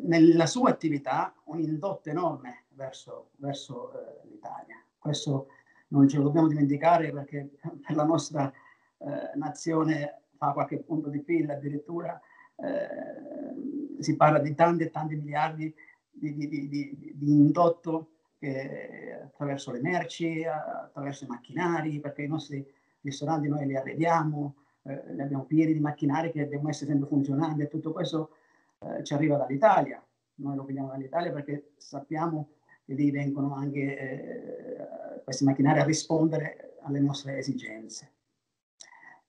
nella 0.03 0.45
sua 0.45 0.69
attività 0.69 1.33
un 1.45 1.59
indotto 1.59 2.09
enorme 2.09 2.65
verso, 2.69 3.31
verso 3.37 3.91
eh, 3.93 4.27
l'Italia. 4.27 4.75
Questo 4.97 5.47
non 5.89 6.07
ce 6.07 6.17
lo 6.17 6.23
dobbiamo 6.23 6.47
dimenticare 6.47 7.11
perché 7.11 7.49
per 7.85 7.95
la 7.95 8.03
nostra 8.03 8.51
eh, 8.51 9.31
nazione 9.35 10.23
fa 10.37 10.51
qualche 10.51 10.79
punto 10.79 11.09
di 11.09 11.21
PIL 11.21 11.49
addirittura 11.49 12.19
eh, 12.57 14.01
si 14.01 14.15
parla 14.15 14.39
di 14.39 14.53
tanti 14.53 14.83
e 14.83 14.89
tanti 14.89 15.15
miliardi 15.15 15.73
di, 16.09 16.35
di, 16.35 16.47
di, 16.67 17.13
di 17.15 17.31
indotto 17.31 18.16
che, 18.37 19.19
attraverso 19.23 19.71
le 19.71 19.81
merci, 19.81 20.43
attraverso 20.43 21.25
i 21.25 21.27
macchinari, 21.27 21.99
perché 21.99 22.23
i 22.23 22.27
nostri 22.27 22.65
ristoranti 23.01 23.47
noi 23.47 23.65
li 23.65 23.75
arrediamo, 23.75 24.55
eh, 24.83 25.13
li 25.13 25.21
abbiamo 25.21 25.43
pieni 25.43 25.73
di 25.73 25.79
macchinari 25.79 26.31
che 26.31 26.47
devono 26.47 26.69
essere 26.69 26.91
sempre 26.91 27.07
funzionanti 27.07 27.61
e 27.61 27.67
tutto 27.67 27.91
questo 27.91 28.31
eh, 28.79 29.03
ci 29.03 29.13
arriva 29.13 29.37
dall'Italia. 29.37 30.03
Noi 30.35 30.55
lo 30.55 30.63
vediamo 30.63 30.89
dall'Italia 30.89 31.31
perché 31.31 31.71
sappiamo 31.77 32.49
che 32.85 32.93
lì 32.93 33.11
vengono 33.11 33.53
anche 33.55 33.97
eh, 33.97 35.21
questi 35.23 35.43
macchinari 35.43 35.79
a 35.79 35.83
rispondere 35.83 36.77
alle 36.83 36.99
nostre 36.99 37.37
esigenze. 37.37 38.11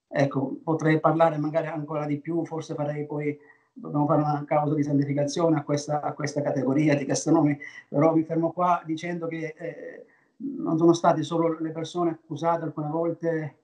Ecco, 0.07 0.59
potrei 0.63 1.01
parlare 1.01 1.37
magari 1.37 1.67
ancora 1.67 2.07
di 2.07 2.19
più, 2.19 2.45
forse 2.47 2.75
farei 2.75 3.05
poi, 3.05 3.39
dobbiamo 3.81 4.07
fare 4.07 4.23
una 4.23 4.45
causa 4.45 4.75
di 4.75 4.83
santificazione 4.83 5.57
a 5.57 5.63
questa, 5.63 6.01
a 6.01 6.13
questa 6.13 6.43
categoria 6.43 6.97
di 6.97 7.05
gastronomi, 7.05 7.59
però 7.89 8.15
mi 8.15 8.25
fermo 8.25 8.53
qua 8.53 8.83
dicendo 8.85 9.27
che 9.27 9.55
eh, 9.57 10.07
non 10.37 10.79
sono 10.79 10.93
state 10.93 11.23
solo 11.23 11.59
le 11.59 11.71
persone 11.71 12.11
accusate 12.11 12.65
alcune 12.65 12.89
volte 12.89 13.57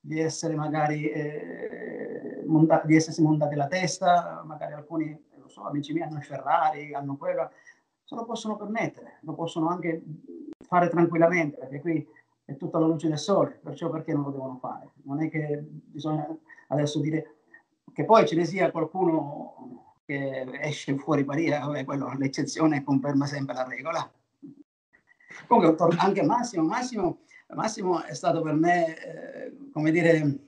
di 0.00 0.18
essere 0.18 0.54
magari 0.54 1.10
eh, 1.10 2.42
monta- 2.46 2.82
di 2.84 2.96
essersi 2.96 3.22
montate 3.22 3.54
la 3.54 3.66
testa, 3.66 4.42
magari 4.46 4.72
alcuni 4.72 5.28
so, 5.50 5.64
amici 5.64 5.92
miei 5.92 6.06
hanno 6.06 6.20
Ferrari, 6.20 6.94
hanno 6.94 7.16
quello, 7.16 7.50
se 8.04 8.14
lo 8.14 8.24
possono 8.24 8.56
permettere, 8.56 9.18
lo 9.22 9.34
possono 9.34 9.68
anche 9.68 10.02
fare 10.66 10.88
tranquillamente, 10.88 11.58
perché 11.58 11.80
qui 11.80 12.06
è 12.44 12.56
tutta 12.56 12.78
la 12.78 12.86
luce 12.86 13.08
del 13.08 13.18
sole, 13.18 13.58
perciò 13.62 13.90
perché 13.90 14.12
non 14.12 14.24
lo 14.24 14.30
devono 14.30 14.56
fare? 14.58 14.92
Non 15.02 15.22
è 15.22 15.28
che 15.28 15.62
bisogna 15.62 16.26
adesso 16.68 17.00
dire 17.00 17.39
che 17.92 18.04
poi 18.04 18.26
ce 18.26 18.36
ne 18.36 18.44
sia 18.44 18.70
qualcuno 18.70 20.00
che 20.04 20.46
esce 20.60 20.96
fuori 20.96 21.24
paria, 21.24 21.60
vabbè, 21.60 21.84
quello 21.84 22.12
l'eccezione 22.18 22.82
conferma 22.82 23.26
sempre 23.26 23.54
la 23.54 23.66
regola. 23.66 24.12
Comunque 25.46 25.86
anche 25.98 26.22
Massimo, 26.22 26.64
Massimo, 26.64 27.18
Massimo 27.54 28.02
è 28.02 28.14
stato 28.14 28.42
per 28.42 28.54
me, 28.54 28.96
eh, 28.96 29.56
come 29.72 29.90
dire, 29.90 30.38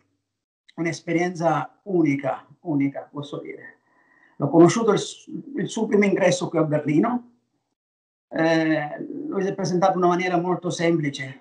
un'esperienza 0.76 1.78
unica, 1.84 2.46
unica, 2.60 3.08
posso 3.10 3.38
dire. 3.38 3.78
L'ho 4.36 4.48
conosciuto 4.48 4.92
il, 4.92 5.00
il 5.56 5.68
suo 5.68 5.86
primo 5.86 6.04
ingresso 6.04 6.48
qui 6.48 6.58
a 6.58 6.64
Berlino, 6.64 7.30
eh, 8.28 9.06
lui 9.28 9.42
si 9.42 9.48
è 9.48 9.54
presentato 9.54 9.92
in 9.92 9.98
una 9.98 10.08
maniera 10.08 10.38
molto 10.38 10.70
semplice, 10.70 11.40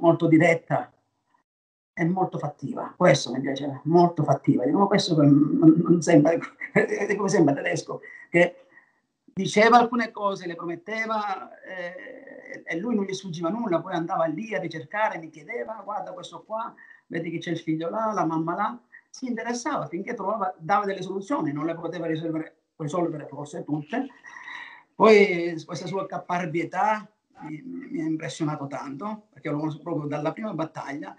molto 0.00 0.26
diretta 0.26 0.93
e 1.94 2.04
molto 2.04 2.38
fattiva. 2.38 2.92
Questo 2.96 3.32
mi 3.32 3.40
piace, 3.40 3.80
molto 3.84 4.24
fattiva. 4.24 4.64
Dico, 4.64 4.86
questo 4.86 5.14
non, 5.22 6.02
sembra, 6.02 6.36
come 7.16 7.28
sembra 7.28 7.54
tedesco, 7.54 8.00
che 8.28 8.66
diceva 9.32 9.78
alcune 9.78 10.10
cose, 10.10 10.46
le 10.46 10.56
prometteva 10.56 11.50
eh, 11.62 12.62
e 12.64 12.76
lui 12.78 12.94
non 12.96 13.04
gli 13.04 13.12
sfuggiva 13.14 13.48
nulla, 13.48 13.80
poi 13.80 13.94
andava 13.94 14.26
lì 14.26 14.54
a 14.54 14.60
ricercare, 14.60 15.18
mi 15.18 15.30
chiedeva, 15.30 15.80
guarda 15.84 16.12
questo 16.12 16.42
qua, 16.42 16.74
vedi 17.06 17.30
che 17.30 17.38
c'è 17.38 17.50
il 17.50 17.58
figlio 17.58 17.88
là, 17.88 18.12
la 18.12 18.26
mamma 18.26 18.54
là, 18.54 18.78
si 19.08 19.26
interessava 19.26 19.86
finché 19.86 20.14
trovava, 20.14 20.52
dava 20.58 20.84
delle 20.84 21.02
soluzioni, 21.02 21.52
non 21.52 21.66
le 21.66 21.74
poteva 21.74 22.06
risolvere, 22.06 22.56
risolvere 22.76 23.26
forse 23.28 23.62
tutte. 23.62 24.08
Poi 24.94 25.60
questa 25.64 25.86
sua 25.86 26.06
caparbietà, 26.06 27.08
mi, 27.40 27.62
mi, 27.62 28.00
ha 28.00 28.04
impressionato 28.04 28.66
tanto, 28.66 29.26
perché 29.32 29.50
lo 29.50 29.58
conosco 29.58 29.82
proprio 29.82 30.06
dalla 30.08 30.32
prima 30.32 30.52
battaglia. 30.52 31.14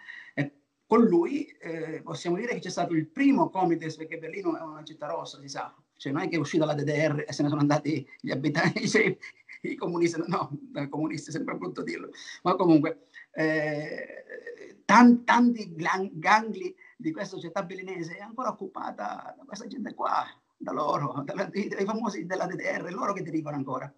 Con 0.96 1.08
lui 1.08 1.46
eh, 1.60 2.00
possiamo 2.02 2.38
dire 2.38 2.54
che 2.54 2.62
c'è 2.62 2.70
stato 2.70 2.94
il 2.94 3.06
primo 3.08 3.50
Comites, 3.50 3.98
perché 3.98 4.18
Berlino 4.18 4.58
è 4.58 4.62
una 4.62 4.86
città 4.86 5.08
rossa, 5.08 5.42
si 5.42 5.50
sa. 5.50 5.76
Cioè 5.98 6.14
non 6.14 6.22
è 6.22 6.30
che 6.30 6.38
è 6.38 6.40
uscita 6.40 6.64
la 6.64 6.74
DDR 6.74 7.26
e 7.28 7.34
se 7.34 7.44
ne 7.44 7.50
sono 7.50 7.60
andati 7.60 8.08
gli 8.22 8.32
abitanti, 8.32 8.88
cioè, 8.88 9.18
i 9.64 9.76
comunisti, 9.76 10.24
no, 10.26 10.58
comunisti 10.88 11.32
è 11.32 11.34
sempre 11.34 11.56
brutto 11.56 11.84
dirlo, 11.84 12.12
ma 12.44 12.56
comunque 12.56 13.08
eh, 13.34 14.78
tanti, 14.86 15.24
tanti 15.26 15.74
gangli 16.14 16.74
di 16.96 17.12
questa 17.12 17.38
città 17.40 17.64
berlinese 17.64 18.16
è 18.16 18.22
ancora 18.22 18.48
occupata 18.48 19.36
da 19.38 19.44
questa 19.44 19.68
gente 19.68 19.94
qua, 19.94 20.24
da 20.56 20.72
loro, 20.72 21.26
dai 21.26 21.84
famosi 21.84 22.26
della 22.26 22.46
DDR, 22.46 22.90
loro 22.94 23.12
che 23.12 23.22
derivano 23.22 23.58
ancora 23.58 23.94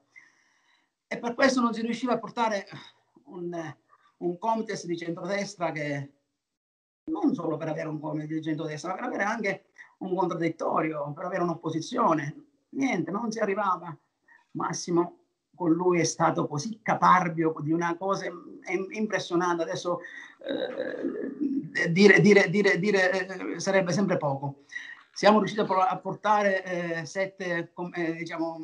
e 1.05 1.19
per 1.19 1.35
questo 1.35 1.61
non 1.61 1.75
si 1.75 1.81
riusciva 1.81 2.13
a 2.13 2.19
portare 2.19 2.67
un, 3.25 3.75
un 4.17 4.37
comites 4.39 4.85
di 4.85 4.97
centrodestra 4.97 5.71
che 5.71 6.16
non 7.07 7.33
solo 7.33 7.57
per 7.57 7.69
avere 7.69 7.87
un 7.87 8.25
di 8.25 8.41
centrodestra, 8.41 8.91
ma 8.91 8.95
per 8.95 9.05
avere 9.05 9.23
anche 9.23 9.65
un 9.99 10.15
contraddittorio, 10.15 11.11
per 11.13 11.25
avere 11.25 11.43
un'opposizione. 11.43 12.45
Niente, 12.69 13.11
non 13.11 13.31
si 13.31 13.39
arrivava. 13.39 13.95
Massimo 14.51 15.19
con 15.55 15.71
lui 15.71 15.99
è 15.99 16.03
stato 16.03 16.47
così 16.47 16.79
caparbio 16.81 17.55
di 17.61 17.71
una 17.71 17.95
cosa 17.97 18.25
impressionante. 18.91 19.63
Adesso 19.63 19.99
eh, 20.39 21.89
dire, 21.89 22.19
dire, 22.19 22.49
dire, 22.49 22.79
dire 22.79 23.27
eh, 23.27 23.59
sarebbe 23.59 23.91
sempre 23.91 24.17
poco. 24.17 24.63
Siamo 25.11 25.39
riusciti 25.39 25.61
a, 25.61 25.97
portare 25.97 26.63
eh, 26.63 27.05
sette 27.05 27.73
eh, 27.93 28.13
diciamo, 28.13 28.59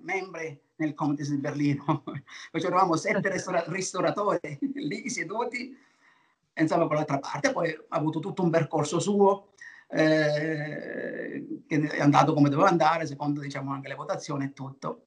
membri 0.00 0.58
nel 0.76 0.94
Comites 0.94 1.28
di 1.28 1.36
Berlino. 1.36 2.02
Poi 2.50 2.62
eravamo 2.62 2.96
sette 2.96 3.30
ristora- 3.30 3.64
ristoratori 3.66 4.58
lì 4.72 5.10
seduti, 5.10 5.76
insomma 6.60 6.86
con 6.86 6.96
l'altra 6.96 7.18
parte, 7.18 7.52
poi 7.52 7.70
ha 7.70 7.96
avuto 7.96 8.20
tutto 8.20 8.42
un 8.42 8.50
percorso 8.50 8.98
suo 8.98 9.52
eh, 9.88 11.62
che 11.66 11.80
è 11.88 12.00
andato 12.00 12.32
come 12.34 12.48
doveva 12.48 12.68
andare, 12.68 13.06
secondo 13.06 13.40
diciamo 13.40 13.72
anche 13.72 13.88
le 13.88 13.94
votazioni 13.94 14.44
e 14.44 14.52
tutto. 14.52 15.06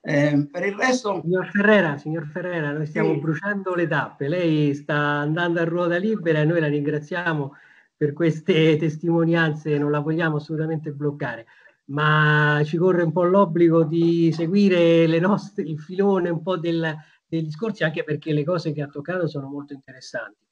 Eh, 0.00 0.48
per 0.50 0.66
il 0.66 0.74
resto... 0.74 1.20
Signor 1.22 1.48
Ferrera, 1.50 1.96
signor 1.96 2.26
Ferrera, 2.26 2.72
noi 2.72 2.86
stiamo 2.86 3.14
sì. 3.14 3.20
bruciando 3.20 3.74
le 3.74 3.86
tappe, 3.86 4.28
lei 4.28 4.74
sta 4.74 4.96
andando 4.96 5.60
a 5.60 5.64
ruota 5.64 5.96
libera 5.96 6.40
e 6.40 6.44
noi 6.44 6.60
la 6.60 6.68
ringraziamo 6.68 7.54
per 7.96 8.12
queste 8.12 8.76
testimonianze, 8.78 9.78
non 9.78 9.90
la 9.90 10.00
vogliamo 10.00 10.36
assolutamente 10.36 10.92
bloccare 10.92 11.46
ma 11.86 12.62
ci 12.64 12.76
corre 12.76 13.02
un 13.02 13.12
po' 13.12 13.24
l'obbligo 13.24 13.84
di 13.84 14.32
seguire 14.32 15.06
le 15.06 15.18
nostre, 15.18 15.64
il 15.64 15.78
filone 15.78 16.30
un 16.30 16.42
po' 16.42 16.56
del, 16.56 16.96
dei 17.26 17.42
discorsi, 17.42 17.84
anche 17.84 18.04
perché 18.04 18.32
le 18.32 18.44
cose 18.44 18.72
che 18.72 18.82
ha 18.82 18.86
toccato 18.86 19.26
sono 19.26 19.48
molto 19.48 19.74
interessanti. 19.74 20.43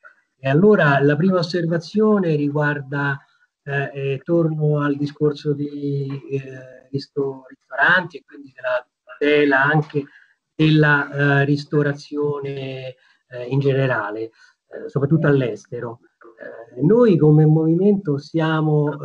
E 0.44 0.48
allora 0.48 0.98
la 1.00 1.14
prima 1.14 1.38
osservazione 1.38 2.34
riguarda, 2.34 3.16
eh, 3.62 3.90
eh, 3.94 4.20
torno 4.24 4.80
al 4.80 4.96
discorso 4.96 5.52
di 5.52 6.08
eh, 6.32 6.88
ristoranti 6.90 8.16
e 8.16 8.24
quindi 8.26 8.52
della 8.52 8.84
tutela 9.04 9.62
anche 9.62 10.04
della 10.52 11.10
eh, 11.12 11.44
ristorazione 11.44 12.96
eh, 13.28 13.44
in 13.50 13.60
generale, 13.60 14.20
eh, 14.66 14.88
soprattutto 14.88 15.28
all'estero. 15.28 16.00
Noi 16.80 17.16
come 17.16 17.46
movimento 17.46 18.18
siamo 18.18 18.96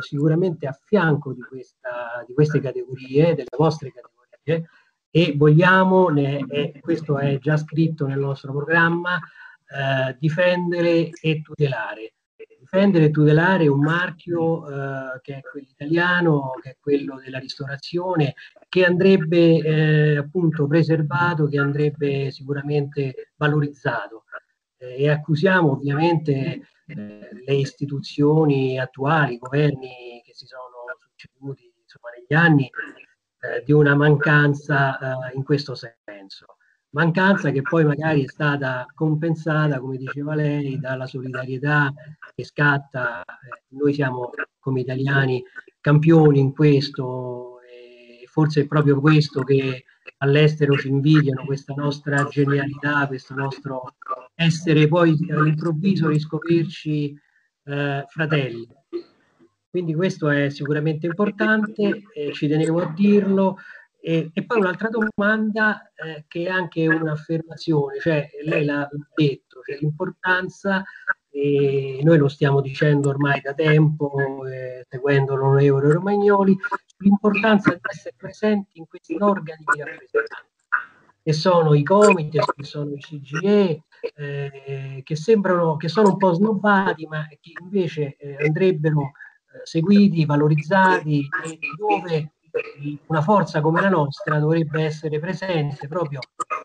sicuramente 0.00 0.66
a 0.66 0.76
fianco 0.86 1.32
di, 1.32 1.42
questa, 1.42 2.24
di, 2.26 2.34
queste 2.34 2.60
categorie, 2.60 3.34
delle 3.36 3.46
vostre 3.56 3.92
categorie, 3.92 4.68
e 5.08 5.34
vogliamo, 5.36 6.08
ne, 6.08 6.44
e 6.48 6.80
questo 6.80 7.16
è 7.16 7.38
già 7.38 7.56
scritto 7.56 8.06
nel 8.06 8.18
nostro 8.18 8.50
programma, 8.50 9.20
eh, 9.70 10.16
difendere 10.18 11.10
e 11.10 11.42
tutelare. 11.42 12.14
Difendere 12.58 13.06
e 13.06 13.10
tutelare 13.10 13.68
un 13.68 13.80
marchio 13.80 14.68
eh, 14.68 15.20
che 15.22 15.36
è 15.36 15.40
quello 15.40 15.66
italiano, 15.70 16.52
che 16.62 16.70
è 16.70 16.76
quello 16.78 17.20
della 17.22 17.38
ristorazione, 17.38 18.34
che 18.68 18.84
andrebbe 18.84 19.58
eh, 19.58 20.16
appunto 20.16 20.66
preservato, 20.66 21.46
che 21.46 21.58
andrebbe 21.58 22.30
sicuramente 22.30 23.32
valorizzato. 23.36 24.24
Eh, 24.76 25.04
e 25.04 25.10
accusiamo 25.10 25.72
ovviamente 25.72 26.68
eh, 26.86 27.28
le 27.44 27.54
istituzioni 27.54 28.78
attuali, 28.78 29.34
i 29.34 29.38
governi 29.38 30.22
che 30.24 30.34
si 30.34 30.46
sono 30.46 30.84
succeduti 30.98 31.72
insomma, 31.82 32.10
negli 32.16 32.38
anni, 32.38 32.70
eh, 33.40 33.62
di 33.64 33.72
una 33.72 33.94
mancanza 33.94 34.98
in 35.34 35.42
questo 35.44 35.74
senso. 35.74 36.56
Mancanza 36.92 37.52
che 37.52 37.62
poi 37.62 37.84
magari 37.84 38.24
è 38.24 38.28
stata 38.28 38.84
compensata, 38.94 39.78
come 39.78 39.96
diceva 39.96 40.34
lei, 40.34 40.78
dalla 40.80 41.06
solidarietà 41.06 41.92
che 42.34 42.44
scatta. 42.44 43.20
Eh, 43.22 43.76
noi 43.76 43.94
siamo 43.94 44.30
come 44.58 44.80
italiani 44.80 45.42
campioni 45.80 46.40
in 46.40 46.52
questo 46.52 47.60
e 47.62 48.26
forse 48.26 48.62
è 48.62 48.66
proprio 48.66 49.00
questo 49.00 49.42
che 49.42 49.84
all'estero 50.18 50.76
ci 50.76 50.88
invidiano, 50.88 51.44
questa 51.44 51.74
nostra 51.74 52.24
genialità, 52.24 53.06
questo 53.06 53.34
nostro 53.34 53.94
essere 54.34 54.88
poi 54.88 55.16
all'improvviso 55.30 56.08
riscoprirci 56.08 57.16
eh, 57.64 58.04
fratelli. 58.08 58.66
Quindi 59.70 59.94
questo 59.94 60.28
è 60.28 60.50
sicuramente 60.50 61.06
importante, 61.06 62.02
eh, 62.12 62.32
ci 62.32 62.48
tenevo 62.48 62.80
a 62.80 62.92
dirlo. 62.92 63.58
E, 64.02 64.30
e 64.32 64.44
poi 64.46 64.58
un'altra 64.58 64.88
domanda 64.88 65.90
eh, 65.94 66.24
che 66.26 66.44
è 66.44 66.48
anche 66.48 66.86
un'affermazione, 66.88 68.00
cioè 68.00 68.28
lei 68.44 68.64
l'ha 68.64 68.88
detto, 69.14 69.60
cioè 69.64 69.78
l'importanza, 69.78 70.82
e 71.28 72.00
noi 72.02 72.18
lo 72.18 72.28
stiamo 72.28 72.60
dicendo 72.60 73.10
ormai 73.10 73.40
da 73.40 73.54
tempo, 73.54 74.46
eh, 74.46 74.84
seguendo 74.88 75.36
l'onorevole 75.36 75.92
Romagnoli, 75.92 76.56
l'importanza 76.98 77.70
di 77.70 77.80
essere 77.82 78.14
presenti 78.16 78.78
in 78.78 78.86
questi 78.88 79.16
organi 79.18 79.64
di 79.74 79.82
rappresentanza 79.82 80.48
che 81.22 81.32
sono 81.32 81.74
i 81.74 81.82
comites, 81.82 82.46
che 82.56 82.64
sono 82.64 82.94
i 82.94 82.98
CGE, 82.98 83.84
eh, 84.16 85.00
che 85.04 85.16
sembrano 85.16 85.76
che 85.76 85.88
sono 85.88 86.10
un 86.10 86.16
po' 86.16 86.32
snobbati, 86.32 87.06
ma 87.06 87.26
che 87.28 87.52
invece 87.60 88.16
eh, 88.16 88.36
andrebbero 88.46 89.02
eh, 89.02 89.60
seguiti, 89.64 90.24
valorizzati 90.24 91.28
e 91.44 91.58
dove 91.76 92.32
una 93.06 93.22
forza 93.22 93.60
come 93.60 93.80
la 93.80 93.88
nostra 93.88 94.38
dovrebbe 94.38 94.82
essere 94.84 95.18
presente 95.18 95.88
proprio 95.88 96.20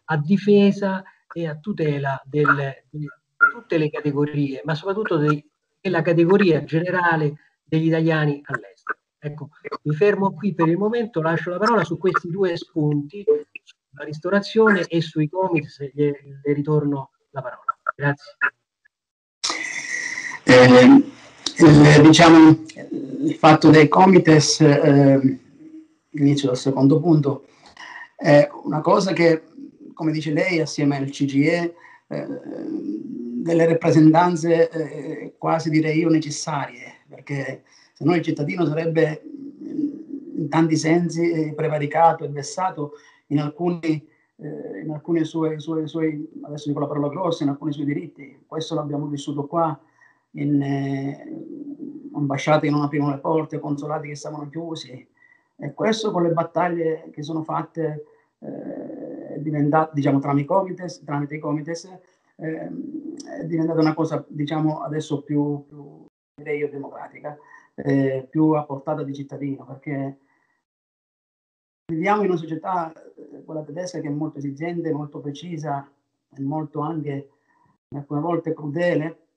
a 0.05 0.17
difesa 0.17 1.03
e 1.33 1.47
a 1.47 1.55
tutela 1.55 2.21
delle, 2.25 2.85
di 2.89 3.07
tutte 3.51 3.77
le 3.77 3.89
categorie, 3.89 4.61
ma 4.63 4.75
soprattutto 4.75 5.17
de, 5.17 5.45
della 5.81 6.01
categoria 6.01 6.63
generale 6.63 7.35
degli 7.63 7.87
italiani 7.87 8.41
all'estero. 8.45 8.99
Ecco, 9.17 9.49
mi 9.83 9.95
fermo 9.95 10.33
qui 10.33 10.53
per 10.53 10.67
il 10.67 10.77
momento, 10.77 11.21
lascio 11.21 11.49
la 11.49 11.57
parola 11.57 11.83
su 11.83 11.97
questi 11.97 12.29
due 12.29 12.55
spunti, 12.55 13.23
sulla 13.63 14.03
ristorazione 14.03 14.85
e 14.87 15.01
sui 15.01 15.27
comics, 15.27 15.79
le, 15.93 16.39
le 16.43 16.53
ritorno 16.53 17.11
la 17.31 17.41
parola. 17.41 17.63
Grazie. 17.95 18.37
Eh, 20.43 22.01
diciamo, 22.01 22.65
il 23.23 23.35
fatto 23.39 23.69
dei 23.71 23.87
comites, 23.87 24.61
eh, 24.61 25.39
inizio 26.15 26.47
dal 26.47 26.58
secondo 26.58 26.99
punto, 26.99 27.45
è 28.15 28.47
una 28.63 28.82
cosa 28.82 29.13
che, 29.13 29.43
come 29.93 30.12
dice 30.12 30.32
lei, 30.32 30.60
assieme 30.60 30.97
al 30.97 31.10
CGE, 31.10 31.75
eh, 32.08 32.28
delle 33.45 33.65
rappresentanze 33.67 34.69
eh, 34.69 35.36
quasi 35.38 35.69
direi 35.69 35.99
io 35.99 36.10
necessarie, 36.10 37.01
perché 37.08 37.63
se 37.93 38.04
no 38.04 38.15
il 38.15 38.21
cittadino 38.21 38.65
sarebbe 38.65 39.21
in 40.36 40.49
tanti 40.49 40.75
sensi 40.75 41.32
eh, 41.32 41.54
prevaricato 41.54 42.23
e 42.23 42.30
vessato 42.30 42.93
in 43.28 43.39
alcuni, 43.39 44.08
eh, 44.38 44.82
in 44.84 44.91
alcuni 44.91 45.23
suoi, 45.23 45.60
suoi, 45.60 45.88
suoi, 45.88 46.28
adesso 46.43 46.67
dico 46.67 46.80
la 46.80 46.88
parola 46.88 47.08
grossa, 47.08 47.43
in 47.43 47.49
alcuni 47.49 47.71
suoi 47.71 47.86
diritti. 47.86 48.43
Questo 48.45 48.75
l'abbiamo 48.75 49.08
vissuto 49.08 49.45
qua 49.45 49.80
in 50.32 50.62
eh, 50.62 51.45
ambasciate 52.13 52.67
che 52.67 52.71
non 52.71 52.84
aprivano 52.84 53.12
le 53.12 53.19
porte, 53.19 53.60
consolati 53.60 54.08
che 54.08 54.15
stavano 54.15 54.49
chiusi. 54.49 55.08
E 55.57 55.73
questo 55.73 56.11
con 56.11 56.23
le 56.23 56.31
battaglie 56.31 57.09
che 57.11 57.23
sono 57.23 57.43
fatte 57.43 58.03
eh, 58.39 59.41
diciamo, 59.93 60.19
tramite 60.19 60.43
i 60.43 60.45
comites, 60.45 61.03
tramite 61.03 61.35
i 61.35 61.39
comites 61.39 61.85
eh, 62.35 62.69
è 63.39 63.45
diventata 63.45 63.79
una 63.79 63.93
cosa, 63.93 64.23
diciamo, 64.27 64.81
adesso 64.81 65.23
più, 65.23 65.65
più 65.65 66.05
io, 66.43 66.69
democratica, 66.69 67.37
eh, 67.75 68.27
più 68.29 68.51
a 68.51 68.65
portata 68.65 69.03
di 69.03 69.13
cittadino, 69.13 69.65
perché 69.65 70.19
viviamo 71.85 72.23
in 72.23 72.29
una 72.29 72.37
società, 72.37 72.91
eh, 72.93 73.43
quella 73.43 73.63
tedesca, 73.63 73.99
che 73.99 74.07
è 74.07 74.11
molto 74.11 74.39
esigente, 74.39 74.91
molto 74.91 75.19
precisa 75.19 75.89
e 76.35 76.41
molto 76.41 76.81
anche 76.81 77.29
alcune 77.95 78.19
volte 78.19 78.53
crudele, 78.53 79.27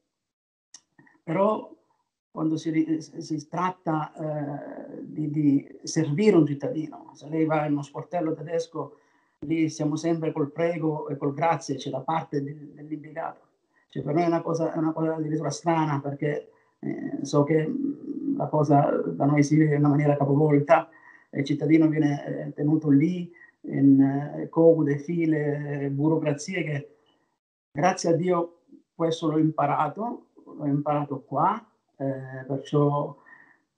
però 1.23 1.73
quando 2.39 2.57
si, 2.57 3.01
si 3.01 3.49
tratta 3.49 4.13
eh, 4.15 5.03
di, 5.03 5.29
di, 5.29 5.79
servire 5.83 6.37
un 6.37 6.47
cittadino, 6.47 7.11
se 7.15 7.29
lei 7.29 7.45
va 7.45 7.67
in 7.67 7.73
uno 7.73 7.83
sportello 7.83 8.33
tedesco, 8.33 8.99
lì 9.41 9.69
siamo 9.69 9.97
sempre 9.97 10.31
col 10.31 10.53
prego 10.53 11.09
e 11.09 11.17
col 11.17 11.35
grazie, 11.35 11.75
c'è 11.75 11.91
da 11.91 11.99
parte 11.99 12.41
di, 12.41 12.75
dell'impiegato. 12.75 13.41
Cioè, 13.89 14.05
per 14.05 14.15
noi 14.15 14.23
è 14.23 14.27
una 14.29 14.43
cosa, 14.43 14.73
è 14.73 14.79
una 14.79 14.93
cosa 14.93 15.17
addirittura 15.17 15.51
strana 15.51 15.99
perché 16.01 16.51
eh, 16.79 17.19
so 17.23 17.43
che 17.43 17.69
la 18.37 18.47
cosa 18.47 18.89
da 18.89 19.25
noi 19.25 19.43
si 19.43 19.57
vive 19.57 19.75
in 19.75 19.81
una 19.81 19.89
maniera 19.89 20.17
capovolta, 20.17 20.89
il 21.31 21.45
cittadino 21.45 21.89
viene 21.89 22.25
eh, 22.25 22.53
tenuto 22.53 22.89
lì 22.89 23.29
in 23.63 24.01
eh, 24.01 24.49
code, 24.49 24.99
file, 24.99 25.89
burocrazie 25.91 26.63
che 26.63 26.97
grazie 27.73 28.11
a 28.11 28.13
Dio 28.13 28.61
questo 28.95 29.29
l'ho 29.29 29.39
imparato, 29.39 30.27
l'ho 30.57 30.67
imparato 30.67 31.25
qua, 31.27 31.61
eh, 31.99 32.45
perciò 32.47 33.17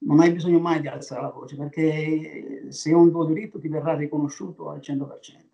non 0.03 0.21
hai 0.21 0.33
bisogno 0.33 0.61
mai 0.61 0.81
di 0.81 0.89
alzare 0.89 1.21
la 1.21 1.31
voce 1.31 1.57
perché 1.57 2.67
se 2.71 2.91
è 2.91 2.95
un 2.95 3.11
tuo 3.11 3.25
diritto 3.25 3.59
ti 3.59 3.69
verrà 3.69 3.95
riconosciuto 3.95 4.71
al 4.71 4.79
100%. 4.79 5.49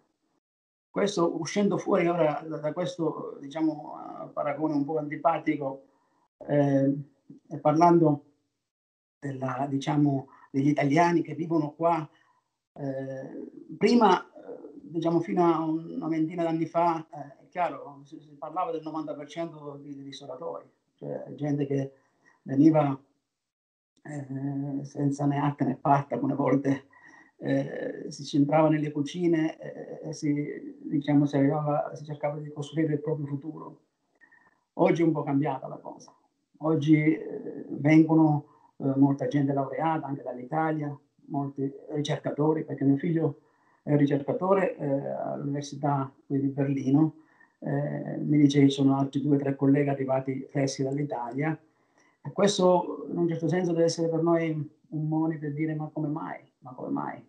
Questo 0.90 1.40
uscendo 1.40 1.79
fuori 1.79 2.07
ora 2.07 2.42
da, 2.46 2.59
da 2.59 2.72
questo 2.72 3.38
diciamo 3.40 4.31
paragone 4.33 4.74
un 4.74 4.85
po' 4.85 4.98
antipatico 4.98 5.85
eh, 6.46 6.94
e 7.48 7.59
parlando 7.59 8.24
della, 9.18 9.66
diciamo, 9.68 10.29
degli 10.50 10.68
italiani 10.68 11.22
che 11.22 11.35
vivono 11.35 11.72
qua, 11.72 12.09
eh, 12.74 13.50
prima, 13.76 14.24
eh, 14.24 14.72
diciamo 14.74 15.20
fino 15.20 15.44
a 15.44 15.61
una 15.64 16.09
ventina 16.09 16.42
d'anni 16.42 16.66
fa, 16.66 17.07
eh, 17.12 17.44
è 17.44 17.48
chiaro, 17.48 18.00
si, 18.05 18.20
si, 18.20 18.35
parlava 18.37 18.70
del 18.70 18.83
90% 18.83 19.79
di, 19.81 19.94
di 19.94 20.02
ristoratori, 20.02 20.68
cioè 20.94 21.24
gente 21.35 21.66
che 21.66 21.92
veniva 22.47 22.99
eh, 24.03 24.85
senza 24.85 25.25
acca 25.25 25.65
né 25.65 25.77
patta, 25.77 26.15
alcune 26.15 26.35
volte 26.35 26.87
eh, 27.39 28.07
si 28.09 28.25
centrava 28.25 28.69
nelle 28.69 28.93
cucine 28.93 29.59
e 30.03 30.13
si, 30.13 30.79
diciamo, 30.83 31.27
si, 31.27 31.37
arrivava, 31.37 31.93
si 31.95 32.05
cercava 32.05 32.39
di 32.39 32.51
costruire 32.51 32.95
il 32.95 33.01
proprio 33.01 33.27
futuro. 33.27 33.81
Oggi 34.75 35.03
è 35.03 35.05
un 35.05 35.13
po' 35.13 35.23
cambiata 35.23 35.67
la 35.67 35.77
cosa. 35.77 36.15
Oggi 36.59 36.97
eh, 36.97 37.67
vengono 37.69 38.47
eh, 38.79 38.93
molta 38.97 39.27
gente 39.27 39.53
laureata 39.53 40.07
anche 40.07 40.23
dall'Italia, 40.23 40.97
molti 41.27 41.71
ricercatori, 41.91 42.65
perché 42.65 42.85
mio 42.85 42.97
figlio 42.97 43.41
è 43.83 43.97
ricercatore 43.97 44.77
eh, 44.77 44.87
all'Università 44.87 46.11
di 46.27 46.39
Berlino, 46.49 47.17
eh, 47.59 48.17
mi 48.19 48.39
dice 48.39 48.61
che 48.61 48.69
ci 48.69 48.75
sono 48.75 48.97
altri 48.97 49.21
due 49.21 49.37
o 49.37 49.39
tre 49.39 49.57
colleghi 49.57 49.89
arrivati 49.89 50.47
freschi 50.51 50.83
dall'Italia 50.83 51.59
e 52.27 52.33
questo 52.33 53.07
in 53.09 53.19
un 53.19 53.29
certo 53.29 53.47
senso 53.47 53.73
deve 53.73 53.85
essere 53.85 54.09
per 54.09 54.21
noi 54.21 54.51
un 54.89 55.09
monito 55.09 55.41
per 55.41 55.55
dire 55.55 55.75
ma 55.75 55.89
come 55.93 56.09
mai, 56.09 56.41
ma 56.59 56.75
come 56.75 56.89
mai? 56.89 57.25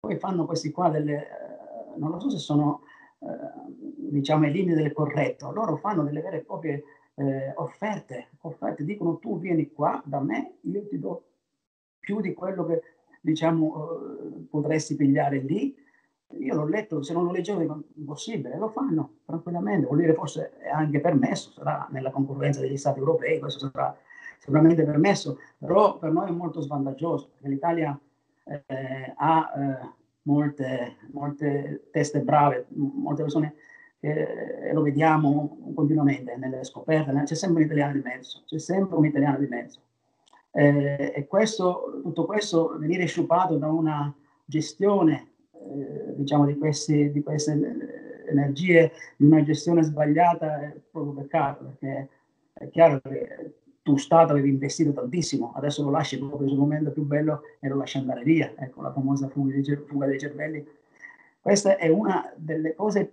Poi 0.00 0.16
fanno 0.16 0.46
questi 0.46 0.70
qua 0.70 0.88
delle, 0.88 1.26
eh, 1.26 1.98
non 1.98 2.10
lo 2.10 2.18
so 2.18 2.30
se 2.30 2.38
sono 2.38 2.82
eh, 3.18 4.08
diciamo 4.10 4.46
in 4.46 4.52
linea 4.52 4.74
del 4.74 4.94
corretto, 4.94 5.52
loro 5.52 5.76
fanno 5.76 6.02
delle 6.02 6.22
vere 6.22 6.38
e 6.38 6.44
proprie 6.44 6.82
eh, 7.14 7.52
offerte, 7.56 8.30
offerte, 8.40 8.84
dicono 8.84 9.18
tu 9.18 9.38
vieni 9.38 9.70
qua 9.70 10.02
da 10.04 10.20
me, 10.20 10.58
io 10.62 10.86
ti 10.86 10.98
do 10.98 11.24
più 11.98 12.20
di 12.20 12.32
quello 12.32 12.64
che 12.64 12.82
diciamo 13.20 13.74
eh, 13.74 14.46
potresti 14.48 14.96
pigliare 14.96 15.38
lì. 15.38 15.76
Io 16.40 16.54
l'ho 16.54 16.66
letto, 16.66 17.02
se 17.02 17.12
non 17.12 17.24
lo 17.24 17.32
leggevo 17.32 17.82
impossibile, 17.94 18.56
lo 18.56 18.68
fanno 18.68 19.18
tranquillamente, 19.24 19.86
vuol 19.86 19.98
dire 19.98 20.14
forse 20.14 20.58
è 20.58 20.68
anche 20.68 21.00
permesso, 21.00 21.50
sarà 21.52 21.86
nella 21.90 22.10
concorrenza 22.10 22.60
degli 22.60 22.76
stati 22.76 22.98
europei, 22.98 23.38
questo 23.38 23.70
sarà 23.70 23.96
sicuramente 24.38 24.84
permesso, 24.84 25.38
però 25.58 25.98
per 25.98 26.12
noi 26.12 26.28
è 26.28 26.32
molto 26.32 26.60
svantaggioso, 26.60 27.30
perché 27.32 27.48
l'Italia 27.48 27.98
eh, 28.44 29.12
ha 29.16 29.52
eh, 29.54 29.88
molte, 30.22 30.96
molte 31.12 31.88
teste 31.90 32.20
brave, 32.20 32.66
molte 32.70 33.22
persone 33.22 33.54
eh, 34.00 34.72
lo 34.72 34.80
vediamo 34.80 35.72
continuamente 35.74 36.36
nelle 36.36 36.64
scoperte, 36.64 37.12
c'è 37.24 37.34
sempre 37.34 37.60
un 37.60 37.66
italiano 37.66 37.92
di 37.92 38.00
mezzo, 38.02 38.42
c'è 38.46 38.58
sempre 38.58 38.96
un 38.96 39.04
italiano 39.04 39.38
di 39.38 39.46
mezzo. 39.46 39.80
Eh, 40.52 41.12
e 41.14 41.26
questo, 41.26 42.00
tutto 42.02 42.24
questo 42.24 42.76
venire 42.78 43.04
sciupato 43.04 43.56
da 43.56 43.68
una 43.68 44.12
gestione 44.44 45.29
eh, 45.60 46.14
diciamo 46.16 46.46
di, 46.46 46.56
questi, 46.56 47.10
di 47.10 47.22
queste 47.22 47.52
energie, 48.28 48.92
di 49.16 49.26
una 49.26 49.42
gestione 49.42 49.82
sbagliata 49.82 50.60
è 50.60 50.76
proprio 50.90 51.12
peccato, 51.12 51.64
perché 51.64 52.08
è 52.52 52.68
chiaro 52.68 53.00
che 53.00 53.54
tu 53.82 53.96
Stato 53.96 54.32
avevi 54.32 54.50
investito 54.50 54.92
tantissimo, 54.92 55.52
adesso 55.54 55.82
lo 55.82 55.90
lasci 55.90 56.18
proprio 56.18 56.48
sul 56.48 56.58
momento 56.58 56.90
più 56.90 57.04
bello 57.04 57.42
e 57.58 57.68
lo 57.68 57.76
lasci 57.76 57.98
andare 57.98 58.22
via, 58.22 58.52
ecco 58.56 58.82
la 58.82 58.92
famosa 58.92 59.28
fuga 59.28 59.52
dei, 59.52 59.76
fuga 59.86 60.06
dei 60.06 60.18
cervelli. 60.18 60.66
Questa 61.40 61.76
è 61.76 61.88
una 61.88 62.32
delle 62.36 62.74
cose 62.74 63.12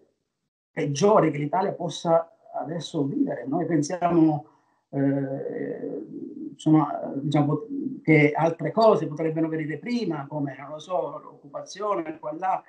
peggiori 0.72 1.32
che 1.32 1.38
l'Italia 1.38 1.72
possa 1.72 2.38
adesso 2.54 3.06
vivere. 3.06 3.46
Noi 3.48 3.66
pensiamo 3.66 4.57
eh, 4.90 6.06
insomma, 6.52 7.14
diciamo, 7.16 7.66
che 8.04 8.32
altre 8.34 8.72
cose 8.72 9.08
potrebbero 9.08 9.48
venire 9.48 9.78
prima, 9.78 10.26
come 10.28 10.56
non 10.58 10.70
lo 10.70 10.80
so, 10.80 11.20
l'occupazione, 11.20 12.20
qua 12.20 12.34
là, 12.34 12.64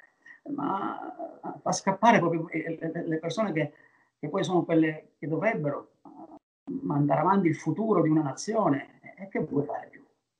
ma 0.54 1.14
fa 1.60 1.72
scappare 1.72 2.18
proprio 2.18 2.48
le 2.50 3.18
persone 3.18 3.52
che, 3.52 3.72
che 4.18 4.28
poi 4.28 4.44
sono 4.44 4.64
quelle 4.64 5.12
che 5.18 5.26
dovrebbero 5.28 5.92
mandare 6.82 7.20
avanti 7.20 7.48
il 7.48 7.56
futuro 7.56 8.02
di 8.02 8.08
una 8.08 8.22
nazione. 8.22 9.00
E 9.16 9.28
che 9.28 9.40
vuoi 9.40 9.64
fare 9.64 9.88
più? 9.90 9.98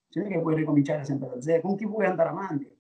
cioè 0.09 0.27
che 0.27 0.41
puoi 0.41 0.55
ricominciare 0.57 1.05
sempre 1.05 1.29
da 1.29 1.41
zero, 1.41 1.61
con 1.61 1.77
chi 1.77 1.87
vuoi 1.87 2.07
andare 2.07 2.31
avanti. 2.31 2.71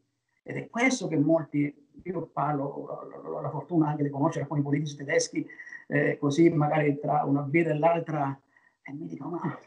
Ed 0.43 0.57
è 0.57 0.69
questo 0.69 1.09
che 1.09 1.19
molti, 1.19 1.89
io 2.05 2.27
parlo, 2.33 2.65
ho 2.65 3.41
la 3.41 3.51
fortuna 3.51 3.89
anche 3.89 4.03
di 4.03 4.11
conoscere 4.11 4.45
alcuni 4.45 4.63
politici 4.63 4.97
tedeschi, 4.97 5.47
eh, 5.89 6.17
così 6.19 6.49
magari 6.51 6.99
tra 6.99 7.23
una 7.25 7.43
birra 7.43 7.71
e 7.71 7.79
l'altra, 7.79 8.41
e 8.89 8.93
mi 8.93 9.07
dicono, 9.07 9.31
ma, 9.31 9.59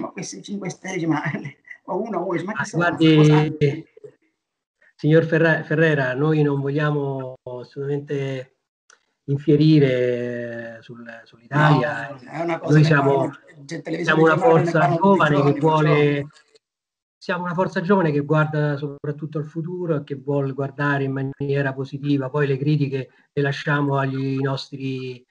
ma 0.00 0.08
questi 0.08 0.42
5 0.42 0.68
stelle, 0.68 1.06
ma 1.06 1.22
uno 1.86 2.18
vuoi, 2.22 2.42
ma 2.44 2.52
che 2.52 2.70
Guardi, 2.72 3.84
signor 4.96 5.24
Ferrera, 5.24 6.14
noi 6.14 6.42
non 6.42 6.60
vogliamo 6.60 7.34
assolutamente 7.42 8.56
infierire 9.24 10.78
sul, 10.82 11.04
sull'Italia. 11.24 12.18
No, 12.44 12.60
noi 12.68 12.84
siamo, 12.84 13.30
siamo 14.02 14.22
una 14.22 14.36
forza 14.36 14.96
giovane 14.96 15.42
che 15.42 15.60
vuole 15.60 16.26
siamo 17.20 17.44
una 17.44 17.52
forza 17.52 17.82
giovane 17.82 18.12
che 18.12 18.20
guarda 18.20 18.78
soprattutto 18.78 19.36
al 19.36 19.44
futuro 19.44 19.96
e 19.96 20.04
che 20.04 20.14
vuole 20.14 20.52
guardare 20.52 21.04
in 21.04 21.12
maniera 21.12 21.74
positiva. 21.74 22.30
Poi 22.30 22.46
le 22.46 22.56
critiche 22.56 23.10
le 23.30 23.42
lasciamo 23.42 23.98
agli 23.98 24.38
nostri, 24.38 25.22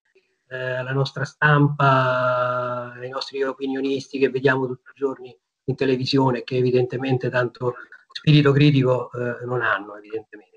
eh, 0.49 0.57
alla 0.57 0.91
nostra 0.91 1.23
stampa, 1.25 2.93
ai 2.93 3.09
nostri 3.09 3.41
opinionisti 3.43 4.17
che 4.17 4.29
vediamo 4.29 4.65
tutti 4.65 4.89
i 4.89 4.95
giorni 4.95 5.37
in 5.65 5.75
televisione, 5.75 6.43
che 6.43 6.57
evidentemente 6.57 7.29
tanto 7.29 7.75
spirito 8.11 8.51
critico 8.51 9.11
eh, 9.11 9.45
non 9.45 9.61
hanno, 9.61 9.95
evidentemente. 9.95 10.47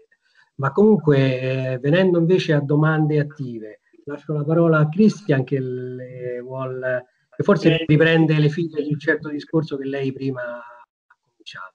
Ma 0.57 0.73
comunque, 0.73 1.41
eh, 1.41 1.79
venendo 1.79 2.19
invece 2.19 2.55
a 2.55 2.61
domande 2.61 3.21
attive, 3.21 3.81
lascio 4.05 4.33
la 4.33 4.45
parola 4.45 4.79
a 4.79 4.89
Cristian 4.89 5.45
che, 5.45 6.41
vuol, 6.43 7.05
che 7.35 7.43
forse 7.43 7.85
riprende 7.87 8.39
le 8.39 8.49
figlie 8.49 8.83
di 8.83 8.93
un 8.93 8.99
certo 8.99 9.29
discorso 9.29 9.77
che 9.77 9.85
lei 9.85 10.13
prima 10.13 10.43
ha 10.43 11.17
cominciato. 11.31 11.75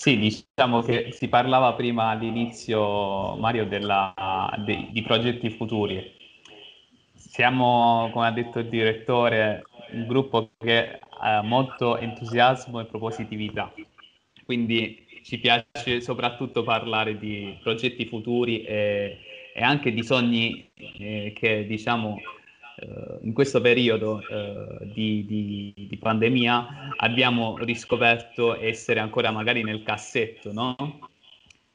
Sì, 0.00 0.16
diciamo 0.16 0.80
che 0.80 1.12
si 1.12 1.28
parlava 1.28 1.74
prima 1.74 2.08
all'inizio, 2.08 3.36
Mario, 3.36 3.66
della, 3.66 4.14
de, 4.64 4.88
di 4.92 5.02
progetti 5.02 5.50
futuri. 5.50 6.16
Siamo, 7.12 8.08
come 8.10 8.26
ha 8.28 8.30
detto 8.30 8.60
il 8.60 8.70
direttore, 8.70 9.62
un 9.92 10.06
gruppo 10.06 10.52
che 10.56 11.00
ha 11.06 11.42
molto 11.42 11.98
entusiasmo 11.98 12.80
e 12.80 12.86
propositività. 12.86 13.74
Quindi 14.46 15.06
ci 15.22 15.38
piace 15.38 16.00
soprattutto 16.00 16.62
parlare 16.62 17.18
di 17.18 17.58
progetti 17.62 18.06
futuri 18.06 18.62
e, 18.62 19.18
e 19.52 19.62
anche 19.62 19.92
di 19.92 20.02
sogni 20.02 20.70
eh, 20.76 21.34
che 21.36 21.66
diciamo 21.66 22.16
in 23.22 23.32
questo 23.32 23.60
periodo 23.60 24.20
eh, 24.26 24.92
di, 24.92 25.24
di, 25.26 25.74
di, 25.88 25.96
pandemia 25.98 26.94
abbiamo 26.96 27.56
riscoperto 27.58 28.58
essere 28.58 29.00
ancora 29.00 29.30
magari 29.30 29.62
nel 29.62 29.82
cassetto, 29.82 30.52
no? 30.52 30.76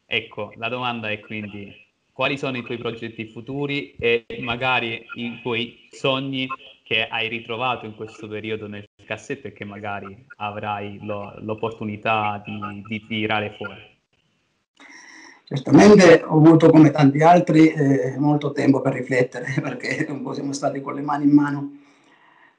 Ecco, 0.06 0.54
la 0.58 0.70
domanda 0.70 1.10
è 1.10 1.20
quindi 1.20 1.74
quali 2.12 2.38
sono 2.38 2.58
i 2.58 2.64
tuoi 2.64 2.78
progetti 2.78 3.26
futuri 3.26 3.92
e 3.96 4.26
magari 4.40 5.06
i 5.16 5.40
tuoi 5.42 5.88
sogni 5.92 6.48
che 6.84 7.08
hai 7.08 7.28
ritrovato 7.28 7.86
in 7.86 7.96
questo 7.96 8.28
periodo 8.28 8.68
nel 8.68 8.88
cassetto 9.06 9.48
e 9.48 9.54
che 9.54 9.66
magari 9.66 10.26
avrai 10.38 11.00
lo, 11.02 11.36
l'opportunità 11.40 12.42
di, 12.46 12.84
di, 12.88 13.06
tirare 13.06 13.56
fuori? 13.58 13.95
Certamente 15.48 16.24
ho 16.24 16.38
avuto 16.38 16.70
come 16.72 16.90
tanti 16.90 17.22
altri 17.22 17.68
eh, 17.70 18.16
molto 18.18 18.52
tempo 18.52 18.82
per 18.82 18.94
riflettere 18.94 19.54
perché 19.62 20.08
un 20.10 20.24
po' 20.24 20.34
siamo 20.34 20.54
stati 20.54 20.82
con 20.82 20.96
le 20.96 21.02
mani 21.02 21.26
in 21.26 21.32
mano. 21.32 21.78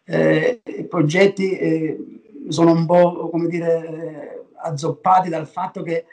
Eh, 0.05 0.61
I 0.65 0.85
progetti 0.85 1.57
eh, 1.57 2.21
sono 2.49 2.71
un 2.73 2.87
po' 2.87 3.29
come 3.29 3.49
dire 3.49 3.87
eh, 3.87 4.45
azzoppati 4.63 5.29
dal 5.29 5.49
fatto 5.49 5.83
che 5.83 6.07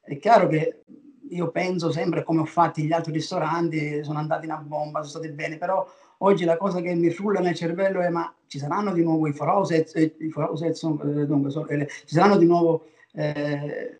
è 0.00 0.18
chiaro 0.18 0.46
che 0.46 0.84
io 1.30 1.50
penso 1.50 1.90
sempre 1.90 2.22
come 2.22 2.40
ho 2.40 2.44
fatto 2.44 2.80
gli 2.80 2.92
altri 2.92 3.12
ristoranti, 3.12 4.04
sono 4.04 4.18
andati 4.18 4.46
in 4.46 4.52
a 4.52 4.56
bomba, 4.56 5.02
sono 5.02 5.24
stati 5.24 5.28
bene, 5.34 5.58
però 5.58 5.84
Oggi 6.22 6.44
la 6.44 6.58
cosa 6.58 6.82
che 6.82 6.94
mi 6.94 7.08
frulla 7.10 7.40
nel 7.40 7.54
cervello 7.54 8.00
è 8.00 8.10
ma 8.10 8.32
ci 8.46 8.58
saranno 8.58 8.92
di 8.92 9.02
nuovo 9.02 9.26
i 9.26 9.32
Forosets, 9.32 9.94
eh, 9.94 10.14
i 10.18 10.28
Forosets 10.28 10.82
eh, 10.82 11.26
dunque, 11.26 11.50
so, 11.50 11.66
ci 11.66 12.14
saranno 12.14 12.36
di 12.36 12.44
nuovo, 12.44 12.88
eh, 13.12 13.96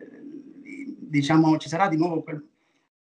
diciamo, 1.11 1.57
ci 1.59 1.68
sarà 1.68 1.88
di 1.88 1.96
nuovo 1.96 2.23
quel 2.23 2.46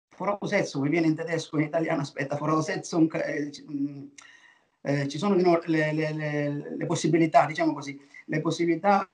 Forosets, 0.09 0.73
come 0.73 0.89
viene 0.89 1.07
in 1.07 1.15
tedesco, 1.15 1.57
in 1.57 1.65
italiano, 1.65 2.01
aspetta, 2.01 2.37
Forosetsung, 2.37 3.13
eh, 3.23 3.51
mm, 3.71 4.05
eh, 4.81 5.07
ci 5.07 5.17
sono 5.17 5.35
di 5.35 5.43
nuovo 5.43 5.61
le, 5.65 5.93
le, 5.93 6.13
le, 6.13 6.75
le, 6.77 6.85
possibilità, 6.85 7.45
diciamo 7.45 7.73
così, 7.73 7.99
le 8.25 8.41
possibilità 8.41 9.07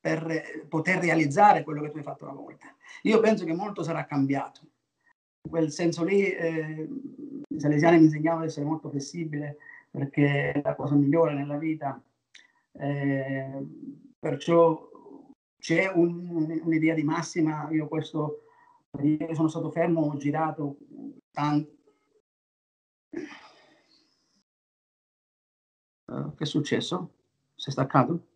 per 0.00 0.64
poter 0.68 0.98
realizzare 1.00 1.64
quello 1.64 1.82
che 1.82 1.90
tu 1.90 1.96
hai 1.98 2.02
fatto 2.02 2.24
una 2.24 2.34
volta. 2.34 2.66
Io 3.02 3.20
penso 3.20 3.44
che 3.44 3.52
molto 3.52 3.82
sarà 3.82 4.04
cambiato 4.06 4.60
in 5.46 5.50
quel 5.50 5.70
senso 5.70 6.02
lì 6.04 6.28
eh, 6.28 6.88
i 7.48 7.60
salesiani 7.60 7.98
mi 7.98 8.04
insegnavano 8.04 8.42
ad 8.42 8.48
essere 8.48 8.66
molto 8.66 8.90
flessibile 8.90 9.58
perché 9.90 10.52
è 10.52 10.60
la 10.62 10.74
cosa 10.74 10.94
migliore 10.94 11.34
nella 11.34 11.56
vita. 11.56 12.00
Eh, 12.72 13.64
perciò 14.18 14.90
c'è 15.58 15.90
un, 15.92 16.60
un'idea 16.62 16.94
di 16.94 17.02
massima, 17.02 17.68
io 17.70 17.88
questo, 17.88 18.42
io 19.02 19.34
sono 19.34 19.48
stato 19.48 19.70
fermo, 19.70 20.02
ho 20.02 20.16
girato 20.16 20.76
tanto. 21.30 21.74
Uh, 26.06 26.34
che 26.34 26.44
è 26.44 26.46
successo? 26.46 27.14
Si 27.54 27.68
è 27.68 27.72
staccato? 27.72 28.28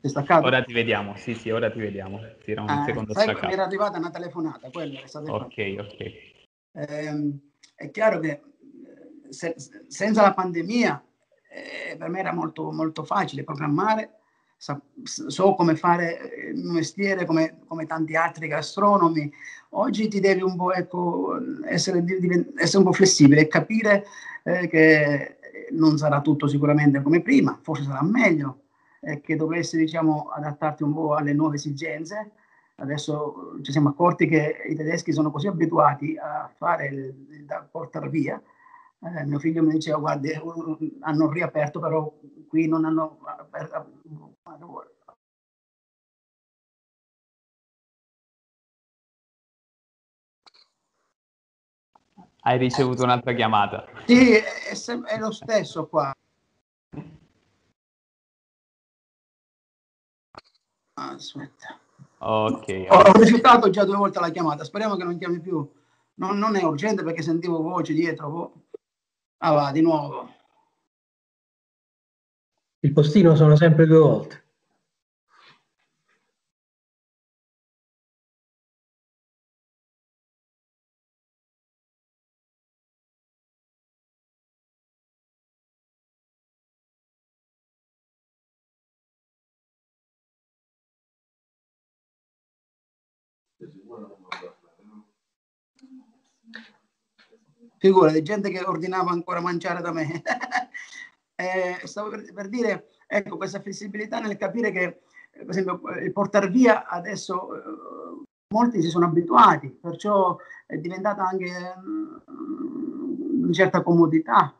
Sei 0.00 0.10
staccato? 0.10 0.46
Ora 0.46 0.62
ti 0.62 0.72
vediamo, 0.72 1.16
sì, 1.16 1.34
sì, 1.34 1.50
ora 1.50 1.70
ti 1.70 1.80
vediamo. 1.80 2.20
Tira 2.44 2.62
un 2.62 2.68
ah, 2.68 2.84
secondo 2.84 3.12
sai, 3.12 3.24
staccato. 3.24 3.46
Mi 3.46 3.52
era 3.52 3.64
arrivata 3.64 3.98
una 3.98 4.10
telefonata, 4.10 4.70
quella 4.70 5.00
è 5.00 5.06
stata 5.06 5.32
Ok, 5.32 5.76
ok. 5.78 6.00
Eh, 6.72 7.38
è 7.74 7.90
chiaro 7.90 8.20
che 8.20 8.40
se, 9.30 9.54
senza 9.88 10.22
la 10.22 10.32
pandemia 10.32 11.05
eh, 11.56 11.96
per 11.96 12.08
me 12.08 12.20
era 12.20 12.32
molto, 12.32 12.70
molto 12.70 13.04
facile 13.04 13.44
programmare, 13.44 14.10
so, 14.56 14.80
so 15.04 15.54
come 15.54 15.76
fare 15.76 16.18
il 16.52 16.56
mio 16.56 16.72
mestiere 16.72 17.24
come, 17.24 17.58
come, 17.66 17.86
tanti 17.86 18.16
altri 18.16 18.48
gastronomi. 18.48 19.32
Oggi 19.70 20.08
ti 20.08 20.20
devi 20.20 20.42
un 20.42 20.56
po' 20.56 20.72
ecco, 20.72 21.38
essere, 21.64 22.04
essere 22.56 22.78
un 22.78 22.84
po' 22.84 22.92
flessibile 22.92 23.42
e 23.42 23.48
capire 23.48 24.04
eh, 24.44 24.68
che 24.68 25.36
non 25.70 25.96
sarà 25.98 26.20
tutto 26.20 26.46
sicuramente 26.46 27.02
come 27.02 27.22
prima, 27.22 27.58
forse 27.62 27.84
sarà 27.84 28.02
meglio, 28.02 28.64
eh, 29.00 29.20
che 29.20 29.36
dovesse 29.36 29.76
diciamo, 29.76 30.28
adattarti 30.34 30.82
un 30.82 30.92
po' 30.92 31.14
alle 31.14 31.32
nuove 31.32 31.56
esigenze. 31.56 32.32
Adesso 32.78 33.58
ci 33.62 33.72
siamo 33.72 33.88
accorti 33.88 34.26
che 34.26 34.56
i 34.68 34.74
tedeschi 34.74 35.12
sono 35.12 35.30
così 35.30 35.46
abituati 35.46 36.16
a 36.18 36.50
fare 36.54 36.88
il, 36.88 37.26
il 37.30 37.44
da 37.46 37.66
portare 37.68 38.10
via. 38.10 38.40
Eh, 38.98 39.24
mio 39.24 39.38
figlio 39.38 39.62
mi 39.62 39.72
diceva, 39.72 39.98
guardi, 39.98 40.32
hanno 41.00 41.30
riaperto, 41.30 41.80
però 41.80 42.12
qui 42.48 42.66
non 42.66 42.84
hanno 42.84 43.18
aperto. 43.24 43.92
Hai 52.40 52.58
ricevuto 52.58 53.02
un'altra 53.02 53.32
chiamata. 53.34 53.84
Sì, 54.06 54.34
è, 54.34 54.44
è 55.06 55.18
lo 55.18 55.32
stesso 55.32 55.88
qua. 55.88 56.14
Aspetta. 60.94 61.78
Ok. 62.18 62.86
Ho, 62.88 62.96
ho 62.96 63.12
rifiutato 63.12 63.68
già 63.68 63.84
due 63.84 63.96
volte 63.96 64.20
la 64.20 64.30
chiamata, 64.30 64.64
speriamo 64.64 64.96
che 64.96 65.04
non 65.04 65.18
chiami 65.18 65.40
più. 65.40 65.68
Non, 66.14 66.38
non 66.38 66.56
è 66.56 66.62
urgente 66.62 67.02
perché 67.02 67.20
sentivo 67.20 67.60
voci 67.60 67.92
dietro. 67.92 68.65
Ah 69.38 69.52
va, 69.52 69.70
di 69.72 69.80
nuovo. 69.82 70.28
Il 72.80 72.92
postino 72.92 73.34
sono 73.34 73.56
sempre 73.56 73.86
due 73.86 73.98
volte. 73.98 74.45
Figura 97.86 98.10
di 98.10 98.22
gente 98.22 98.50
che 98.50 98.64
ordinava 98.64 99.12
ancora 99.12 99.40
mangiare 99.40 99.80
da 99.80 99.92
me. 99.92 100.20
eh, 101.36 101.78
stavo 101.84 102.08
per, 102.08 102.32
per, 102.32 102.48
dire, 102.48 102.88
ecco, 103.06 103.36
questa 103.36 103.60
flessibilità 103.60 104.18
nel 104.18 104.36
capire 104.36 104.72
che, 104.72 105.02
per 105.30 105.50
esempio, 105.50 105.80
il 106.02 106.12
portare 106.12 106.48
via 106.48 106.88
adesso 106.88 107.54
eh, 107.54 107.62
molti 108.52 108.82
si 108.82 108.88
sono 108.88 109.06
abituati, 109.06 109.68
perciò 109.68 110.36
è 110.66 110.76
diventata 110.78 111.24
anche 111.24 111.48
mh, 111.48 112.22
mm, 112.28 113.44
una 113.44 113.52
certa 113.52 113.82
comodità 113.82 114.52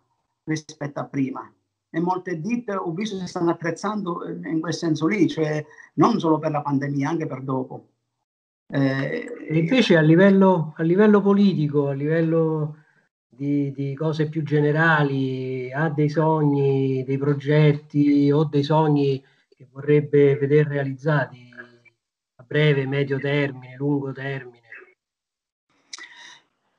rispetto 0.45 1.01
a 1.01 1.05
prima. 1.07 1.53
e 1.91 1.99
molte 1.99 2.41
ditte 2.41 2.77
ho 2.77 2.93
visto 2.93 3.17
si 3.19 3.27
stanno 3.27 3.51
attrezzando 3.51 4.25
in 4.29 4.61
quel 4.61 4.75
senso 4.75 5.09
lì, 5.09 5.29
cioè 5.29 5.65
non 5.95 6.21
solo 6.21 6.39
per 6.39 6.53
la 6.53 6.63
pandemia, 6.63 7.09
anche 7.09 7.27
per 7.27 7.43
dopo. 7.43 7.89
Eh, 8.69 9.49
invece 9.51 9.97
a 9.97 10.01
livello, 10.01 10.75
a 10.77 10.83
livello 10.85 11.21
politico, 11.21 11.89
a 11.89 11.93
livello 11.93 12.85
di, 13.37 13.73
di, 13.73 13.95
cose 13.95 14.29
più 14.29 14.43
generali, 14.43 15.71
ha 15.73 15.89
dei 15.91 16.09
sogni, 16.09 17.05
dei 17.05 17.19
progetti 17.19 18.31
o 18.31 18.45
dei 18.45 18.63
sogni 18.63 19.23
che 19.49 19.69
vorrebbe 19.71 20.37
vedere 20.37 20.71
realizzati 20.71 21.51
a 22.37 22.43
breve, 22.43 22.87
medio 22.87 23.19
termine, 23.19 23.77
lungo 23.77 24.13
termine? 24.13 24.65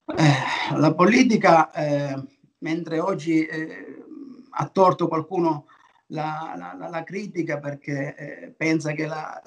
Eh, 0.05 0.77
la 0.77 0.93
politica, 0.93 1.71
eh, 1.71 2.23
mentre 2.59 2.99
oggi 2.99 3.45
eh, 3.45 4.03
ha 4.49 4.67
torto 4.69 5.07
qualcuno 5.07 5.65
la, 6.07 6.53
la, 6.57 6.87
la 6.89 7.03
critica 7.03 7.59
perché 7.59 8.15
eh, 8.15 8.53
pensa 8.55 8.93
che 8.93 9.05
la, 9.05 9.41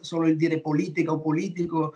solo 0.00 0.28
il 0.28 0.36
dire 0.36 0.60
politica 0.60 1.12
o 1.12 1.20
politico 1.20 1.94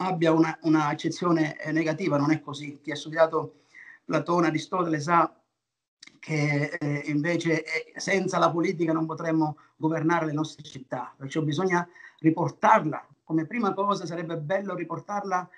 abbia 0.00 0.32
una, 0.32 0.56
una 0.62 0.86
accezione 0.86 1.56
eh, 1.60 1.72
negativa, 1.72 2.16
non 2.16 2.30
è 2.30 2.40
così. 2.40 2.80
Chi 2.80 2.90
ha 2.90 2.96
studiato 2.96 3.60
Platone, 4.04 4.48
Aristotele 4.48 5.00
sa 5.00 5.32
che 6.18 6.76
eh, 6.78 7.02
invece 7.06 7.64
eh, 7.64 8.00
senza 8.00 8.38
la 8.38 8.50
politica 8.50 8.92
non 8.92 9.06
potremmo 9.06 9.56
governare 9.76 10.26
le 10.26 10.32
nostre 10.32 10.62
città, 10.62 11.14
perciò 11.16 11.42
bisogna 11.42 11.88
riportarla, 12.18 13.06
come 13.24 13.46
prima 13.46 13.72
cosa 13.74 14.06
sarebbe 14.06 14.36
bello 14.36 14.74
riportarla 14.74 15.48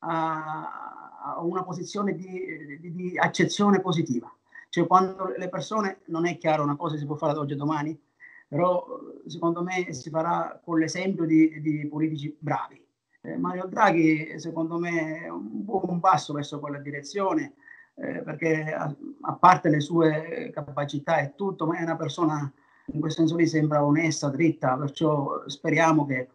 a, 0.00 1.32
a 1.36 1.42
una 1.42 1.62
posizione 1.62 2.14
di, 2.14 2.78
di, 2.80 2.92
di, 2.92 3.18
accezione 3.18 3.80
positiva. 3.80 4.32
Cioè 4.68 4.86
quando 4.86 5.32
le 5.36 5.48
persone, 5.48 6.00
non 6.06 6.26
è 6.26 6.36
chiaro 6.38 6.62
una 6.62 6.76
cosa 6.76 6.96
si 6.96 7.06
può 7.06 7.16
fare 7.16 7.32
da 7.32 7.40
oggi 7.40 7.54
a 7.54 7.56
domani, 7.56 7.98
però 8.46 8.84
secondo 9.26 9.62
me 9.62 9.92
si 9.92 10.10
farà 10.10 10.60
con 10.62 10.78
l'esempio 10.78 11.24
di, 11.24 11.60
di 11.60 11.86
politici 11.88 12.34
bravi. 12.38 12.79
Eh, 13.22 13.36
Mario 13.36 13.66
Draghi 13.66 14.38
secondo 14.38 14.78
me 14.78 15.24
è 15.24 15.28
un 15.28 15.62
buon 15.64 16.00
passo 16.00 16.32
verso 16.32 16.58
quella 16.58 16.78
direzione, 16.78 17.52
eh, 17.96 18.22
perché 18.22 18.72
a, 18.72 18.94
a, 19.22 19.32
parte 19.34 19.68
le 19.68 19.80
sue 19.80 20.50
capacità 20.54 21.18
e 21.18 21.34
tutto, 21.36 21.66
ma 21.66 21.78
è 21.78 21.82
una 21.82 21.96
persona 21.96 22.50
in 22.92 23.00
questo 23.00 23.20
senso 23.20 23.36
lì 23.36 23.46
sembra 23.46 23.84
onesta, 23.84 24.30
dritta, 24.30 24.76
perciò 24.76 25.44
speriamo 25.46 26.06
che 26.06 26.28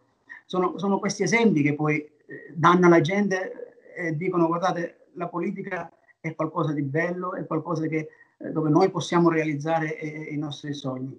sono, 0.46 0.78
sono 0.78 1.00
questi 1.00 1.24
esempi 1.24 1.62
che 1.62 1.74
poi 1.74 1.98
eh, 1.98 2.52
danno 2.54 2.86
alla 2.86 3.00
gente 3.00 3.92
e 3.94 4.16
dicono 4.16 4.46
guardate 4.46 5.08
la 5.14 5.28
politica 5.28 5.90
è 6.20 6.34
qualcosa 6.34 6.72
di 6.72 6.82
bello, 6.82 7.34
è 7.34 7.46
qualcosa 7.46 7.86
che, 7.86 8.08
eh, 8.38 8.50
dove 8.50 8.70
noi 8.70 8.90
possiamo 8.90 9.28
realizzare 9.28 9.88
i 9.88 10.36
nostri 10.36 10.72
sogni. 10.72 11.18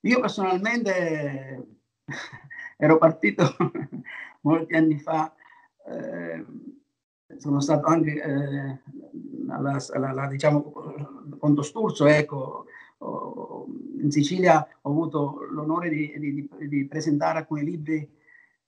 Io 0.00 0.20
personalmente 0.20 1.66
ero 2.76 2.98
partito 2.98 3.56
molti 4.46 4.74
anni 4.74 4.98
fa, 4.98 5.34
eh, 5.88 6.44
sono 7.36 7.60
stato 7.60 7.86
anche 7.86 8.22
eh, 8.22 8.80
alla, 9.50 9.76
alla, 9.92 10.08
alla, 10.10 10.26
diciamo, 10.28 10.72
Conto 11.38 11.62
Sturzo, 11.62 12.06
ecco, 12.06 12.66
ho, 12.98 13.66
in 14.00 14.10
Sicilia 14.10 14.66
ho 14.82 14.90
avuto 14.90 15.46
l'onore 15.50 15.88
di, 15.88 16.14
di, 16.18 16.48
di, 16.68 16.86
presentare 16.86 17.38
alcuni 17.38 17.64
libri 17.64 18.08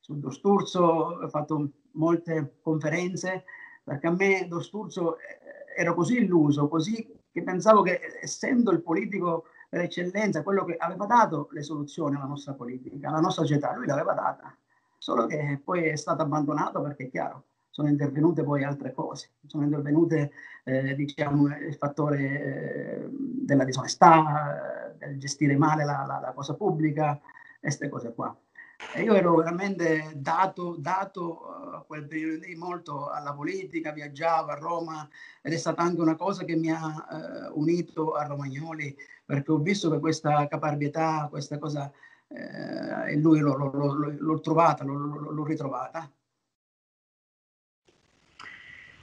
sul 0.01 0.19
Dosturzo, 0.19 0.83
ho 0.83 1.29
fatto 1.29 1.71
molte 1.93 2.59
conferenze, 2.61 3.45
perché 3.85 4.09
a 4.09 4.11
me 4.11 4.47
Dosturzo 4.49 5.17
eh, 5.19 5.81
ero 5.81 5.95
così 5.95 6.19
illuso, 6.19 6.69
così 6.69 7.17
che 7.31 7.43
pensavo 7.43 7.83
che 7.83 8.01
essendo 8.21 8.73
il 8.73 8.83
politico 8.83 9.45
per 9.69 9.83
eccellenza, 9.83 10.43
quello 10.43 10.65
che 10.65 10.77
aveva 10.77 11.07
dato 11.07 11.49
le 11.53 11.63
soluzioni 11.63 12.17
alla 12.17 12.25
nostra 12.25 12.55
politica, 12.55 13.09
alla 13.09 13.21
nostra 13.21 13.45
società, 13.45 13.77
lui 13.77 13.87
l'aveva 13.87 14.15
data, 14.15 14.57
solo 15.09 15.25
che 15.25 15.59
poi 15.65 15.85
è 15.85 15.97
stato 15.97 16.21
abbandonato 16.21 16.83
perché 16.83 17.05
è 17.05 17.09
chiaro, 17.09 17.45
sono 17.71 17.89
intervenute 17.89 18.43
poi 18.43 18.63
altre 18.63 18.93
cose, 18.93 19.31
sono 19.47 19.65
intervenute 19.65 20.33
eh, 20.65 20.95
diciamo, 20.95 21.47
il 21.47 21.75
fattore 21.77 22.19
eh, 22.21 23.09
della 23.11 23.65
disonestà, 23.65 24.91
eh, 24.93 25.07
del 25.07 25.19
gestire 25.19 25.57
male 25.57 25.87
la, 25.87 26.05
la, 26.07 26.21
la 26.21 26.33
cosa 26.35 26.53
pubblica, 26.53 27.19
queste 27.59 27.89
cose 27.89 28.13
qua. 28.13 28.37
E 28.95 29.03
io 29.03 29.15
ero 29.15 29.35
veramente 29.37 30.13
dato, 30.15 30.77
dato 30.79 31.49
a 31.49 31.79
uh, 31.79 31.87
quel 31.87 32.07
periodo 32.07 32.45
lì 32.45 32.55
molto 32.55 33.09
alla 33.09 33.33
politica, 33.33 33.93
viaggiavo 33.93 34.51
a 34.51 34.59
Roma 34.59 35.09
ed 35.41 35.55
è 35.55 35.57
stata 35.57 35.81
anche 35.81 36.03
una 36.03 36.17
cosa 36.17 36.45
che 36.45 36.55
mi 36.55 36.71
ha 36.71 37.51
uh, 37.51 37.59
unito 37.59 38.13
a 38.13 38.25
Romagnoli 38.27 38.95
perché 39.25 39.53
ho 39.53 39.59
visto 39.59 39.91
che 39.91 39.99
questa 39.99 40.47
caparbietà, 40.47 41.27
questa 41.31 41.59
cosa, 41.59 41.91
eh, 42.29 43.17
lui 43.17 43.41
l'ho, 43.41 43.57
l'ho, 43.57 43.71
l'ho, 43.71 44.17
l'ho 44.19 44.41
trovata, 44.41 44.85
l'ho, 44.85 45.45
ritrovata. 45.45 46.11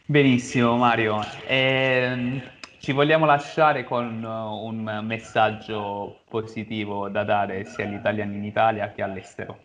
Benissimo 0.08 0.78
Mario, 0.78 1.20
eh, 1.48 2.42
ci 2.78 2.92
vogliamo 2.92 3.26
lasciare 3.26 3.84
con 3.84 4.24
un 4.24 5.02
messaggio 5.04 6.22
positivo 6.30 7.10
da 7.10 7.24
dare 7.24 7.66
sia 7.66 7.86
agli 7.86 7.96
italiani 7.96 8.38
in 8.38 8.44
Italia 8.44 8.92
che 8.92 9.02
all'estero. 9.02 9.64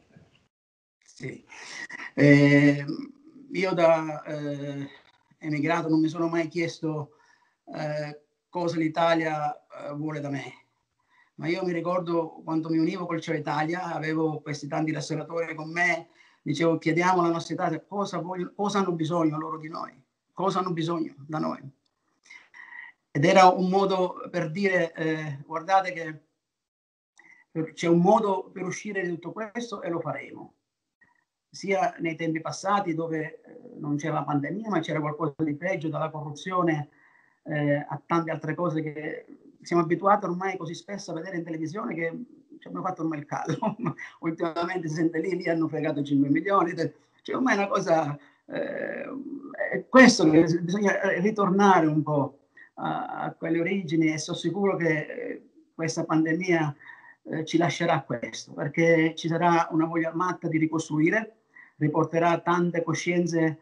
Sì. 1.05 1.45
Eh, 2.15 2.85
io 3.53 3.73
da 3.75 4.23
eh, 4.23 4.89
emigrato 5.39 5.89
non 5.89 6.01
mi 6.01 6.09
sono 6.09 6.29
mai 6.29 6.49
chiesto 6.49 7.17
eh, 7.75 8.23
cosa 8.49 8.77
l'Italia 8.79 9.55
eh, 9.55 9.93
vuole 9.95 10.21
da 10.21 10.31
me, 10.31 10.53
ma 11.41 11.49
io 11.49 11.65
mi 11.65 11.73
ricordo 11.73 12.43
quando 12.45 12.69
mi 12.69 12.77
univo 12.77 13.07
col 13.07 13.23
Ciao 13.23 13.35
Italia, 13.35 13.95
avevo 13.95 14.41
questi 14.41 14.67
tanti 14.67 14.93
ristoratori 14.93 15.55
con 15.55 15.71
me, 15.71 16.09
dicevo 16.43 16.77
chiediamo 16.77 17.21
alla 17.21 17.33
nostra 17.33 17.55
Italia 17.55 17.83
cosa, 17.83 18.19
voglio, 18.19 18.53
cosa 18.55 18.81
hanno 18.81 18.93
bisogno 18.93 19.39
loro 19.39 19.57
di 19.57 19.69
noi, 19.69 19.91
cosa 20.35 20.59
hanno 20.59 20.73
bisogno 20.73 21.15
da 21.27 21.39
noi. 21.39 21.59
Ed 23.11 23.25
era 23.25 23.49
un 23.49 23.71
modo 23.71 24.29
per 24.31 24.51
dire 24.51 24.93
eh, 24.93 25.39
guardate 25.47 25.93
che 25.95 26.23
c'è 27.73 27.89
un 27.89 28.01
modo 28.01 28.51
per 28.53 28.65
uscire 28.65 29.01
di 29.01 29.09
tutto 29.09 29.33
questo 29.33 29.81
e 29.81 29.89
lo 29.89 29.99
faremo 30.01 30.57
sia 31.49 31.97
nei 32.01 32.17
tempi 32.17 32.43
passati 32.43 32.95
dove 32.95 33.41
eh, 33.41 33.79
non 33.79 33.97
c'era 33.97 34.13
la 34.13 34.25
pandemia, 34.25 34.69
ma 34.69 34.81
c'era 34.81 35.01
qualcosa 35.01 35.43
di 35.43 35.57
peggio, 35.57 35.89
dalla 35.89 36.11
corruzione 36.11 36.91
eh, 37.45 37.77
a 37.77 38.01
tante 38.05 38.31
altre 38.31 38.55
cose 38.55 38.83
che 38.83 39.50
siamo 39.63 39.83
abituati 39.83 40.25
ormai 40.25 40.57
così 40.57 40.75
spesso 40.75 41.11
a 41.11 41.15
vedere 41.15 41.37
in 41.37 41.45
televisione 41.45 41.95
che 41.95 42.25
ci 42.59 42.69
abbiamo 42.69 42.87
fatto 42.87 43.03
ormai 43.03 43.21
il 43.21 43.27
callo. 43.27 43.77
Ultimamente 44.21 44.89
si 44.89 44.95
sente 44.95 45.21
lì, 45.21 45.37
lì 45.37 45.49
hanno 45.49 45.69
fregato 45.69 46.03
5 46.03 46.29
milioni, 46.29 46.75
cioè 47.23 47.37
ormai 47.37 47.55
è 47.55 47.59
una 47.59 47.69
cosa... 47.69 48.19
Eh, 48.47 49.05
è 49.71 49.87
questo 49.89 50.29
che 50.29 50.43
bisogna 50.61 50.99
ritornare 51.21 51.87
un 51.87 52.03
po' 52.03 52.39
a, 52.75 53.23
a 53.23 53.33
quelle 53.33 53.61
origini 53.61 54.13
e 54.13 54.19
sono 54.19 54.37
sicuro 54.37 54.77
che 54.77 54.99
eh, 54.99 55.49
questa 55.75 56.05
pandemia 56.05 56.75
eh, 57.23 57.45
ci 57.45 57.57
lascerà 57.59 58.03
questo, 58.03 58.53
perché 58.53 59.15
ci 59.15 59.29
sarà 59.29 59.69
una 59.71 59.87
voglia 59.87 60.13
matta 60.15 60.49
di 60.49 60.59
ricostruire, 60.59 61.43
riporterà 61.77 62.41
tante 62.41 62.83
coscienze 62.83 63.59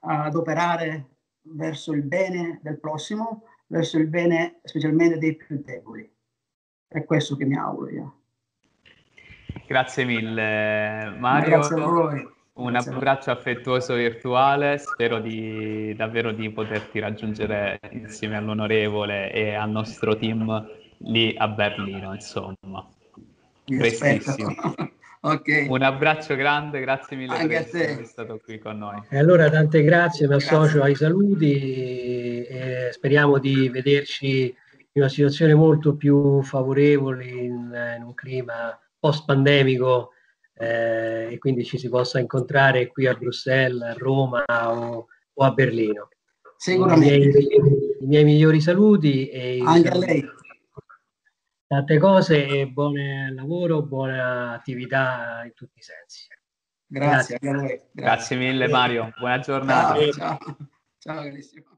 ad 0.00 0.34
operare 0.34 1.16
verso 1.42 1.92
il 1.92 2.02
bene 2.02 2.60
del 2.62 2.78
prossimo, 2.78 3.42
verso 3.68 3.98
il 3.98 4.06
bene 4.06 4.60
specialmente 4.64 5.18
dei 5.18 5.36
più 5.36 5.62
deboli. 5.64 6.10
È 6.86 7.04
questo 7.04 7.36
che 7.36 7.44
mi 7.44 7.56
auguro 7.56 7.90
io. 7.90 8.14
Grazie 9.66 10.04
mille 10.04 11.14
Mario. 11.18 11.50
Grazie 11.50 11.80
a 11.80 11.86
voi. 11.86 12.36
Un 12.54 12.72
Grazie 12.72 12.92
abbraccio 12.92 13.30
affettuoso 13.30 13.94
virtuale, 13.94 14.78
spero 14.78 15.20
di, 15.20 15.94
davvero 15.94 16.32
di 16.32 16.50
poterti 16.50 16.98
raggiungere 16.98 17.78
insieme 17.92 18.36
all'onorevole 18.36 19.30
e 19.32 19.54
al 19.54 19.70
nostro 19.70 20.16
team 20.16 20.68
lì 20.98 21.32
a 21.36 21.46
Berlino, 21.46 22.12
insomma. 22.14 22.84
Prestissimo. 23.64 24.54
Okay. 25.20 25.66
Un 25.68 25.82
abbraccio 25.82 26.36
grande, 26.36 26.80
grazie 26.80 27.16
mille 27.16 27.34
Anche 27.34 27.46
per 27.46 27.56
essere 27.56 28.04
stato 28.04 28.40
qui 28.42 28.58
con 28.58 28.78
noi. 28.78 29.02
E 29.08 29.18
allora 29.18 29.50
tante 29.50 29.82
grazie, 29.82 30.28
mi 30.28 30.34
associo 30.34 30.82
ai 30.82 30.94
saluti 30.94 32.44
e 32.44 32.88
speriamo 32.92 33.38
di 33.38 33.68
vederci 33.68 34.44
in 34.92 35.02
una 35.02 35.08
situazione 35.08 35.54
molto 35.54 35.96
più 35.96 36.40
favorevole, 36.42 37.24
in, 37.26 37.94
in 37.96 38.02
un 38.04 38.14
clima 38.14 38.78
post-pandemico 38.98 40.12
eh, 40.54 41.28
e 41.32 41.38
quindi 41.38 41.64
ci 41.64 41.78
si 41.78 41.88
possa 41.88 42.18
incontrare 42.20 42.86
qui 42.88 43.06
a 43.06 43.14
Bruxelles, 43.14 43.82
a 43.82 43.94
Roma 43.94 44.44
o, 44.46 45.06
o 45.32 45.44
a 45.44 45.50
Berlino. 45.50 46.08
Sicuramente. 46.56 47.38
I 47.38 47.46
miei, 47.48 47.60
i 48.00 48.06
miei 48.06 48.24
migliori 48.24 48.60
saluti. 48.60 49.28
E 49.28 49.60
Anche 49.64 49.88
a 49.88 49.96
lei 49.96 50.28
tante 51.68 51.98
cose 51.98 52.46
e 52.46 52.66
buon 52.66 52.94
lavoro, 53.34 53.82
buona 53.82 54.54
attività 54.54 55.42
in 55.44 55.52
tutti 55.54 55.78
i 55.78 55.82
sensi. 55.82 56.26
Grazie, 56.86 57.38
grazie, 57.38 57.66
grazie. 57.66 57.88
grazie 57.92 58.36
mille 58.36 58.66
Mario, 58.66 59.12
buona 59.18 59.38
giornata. 59.38 59.94
Ciao, 59.94 60.12
ciao. 60.12 60.38
ciao 60.98 61.22
carissimo. 61.22 61.77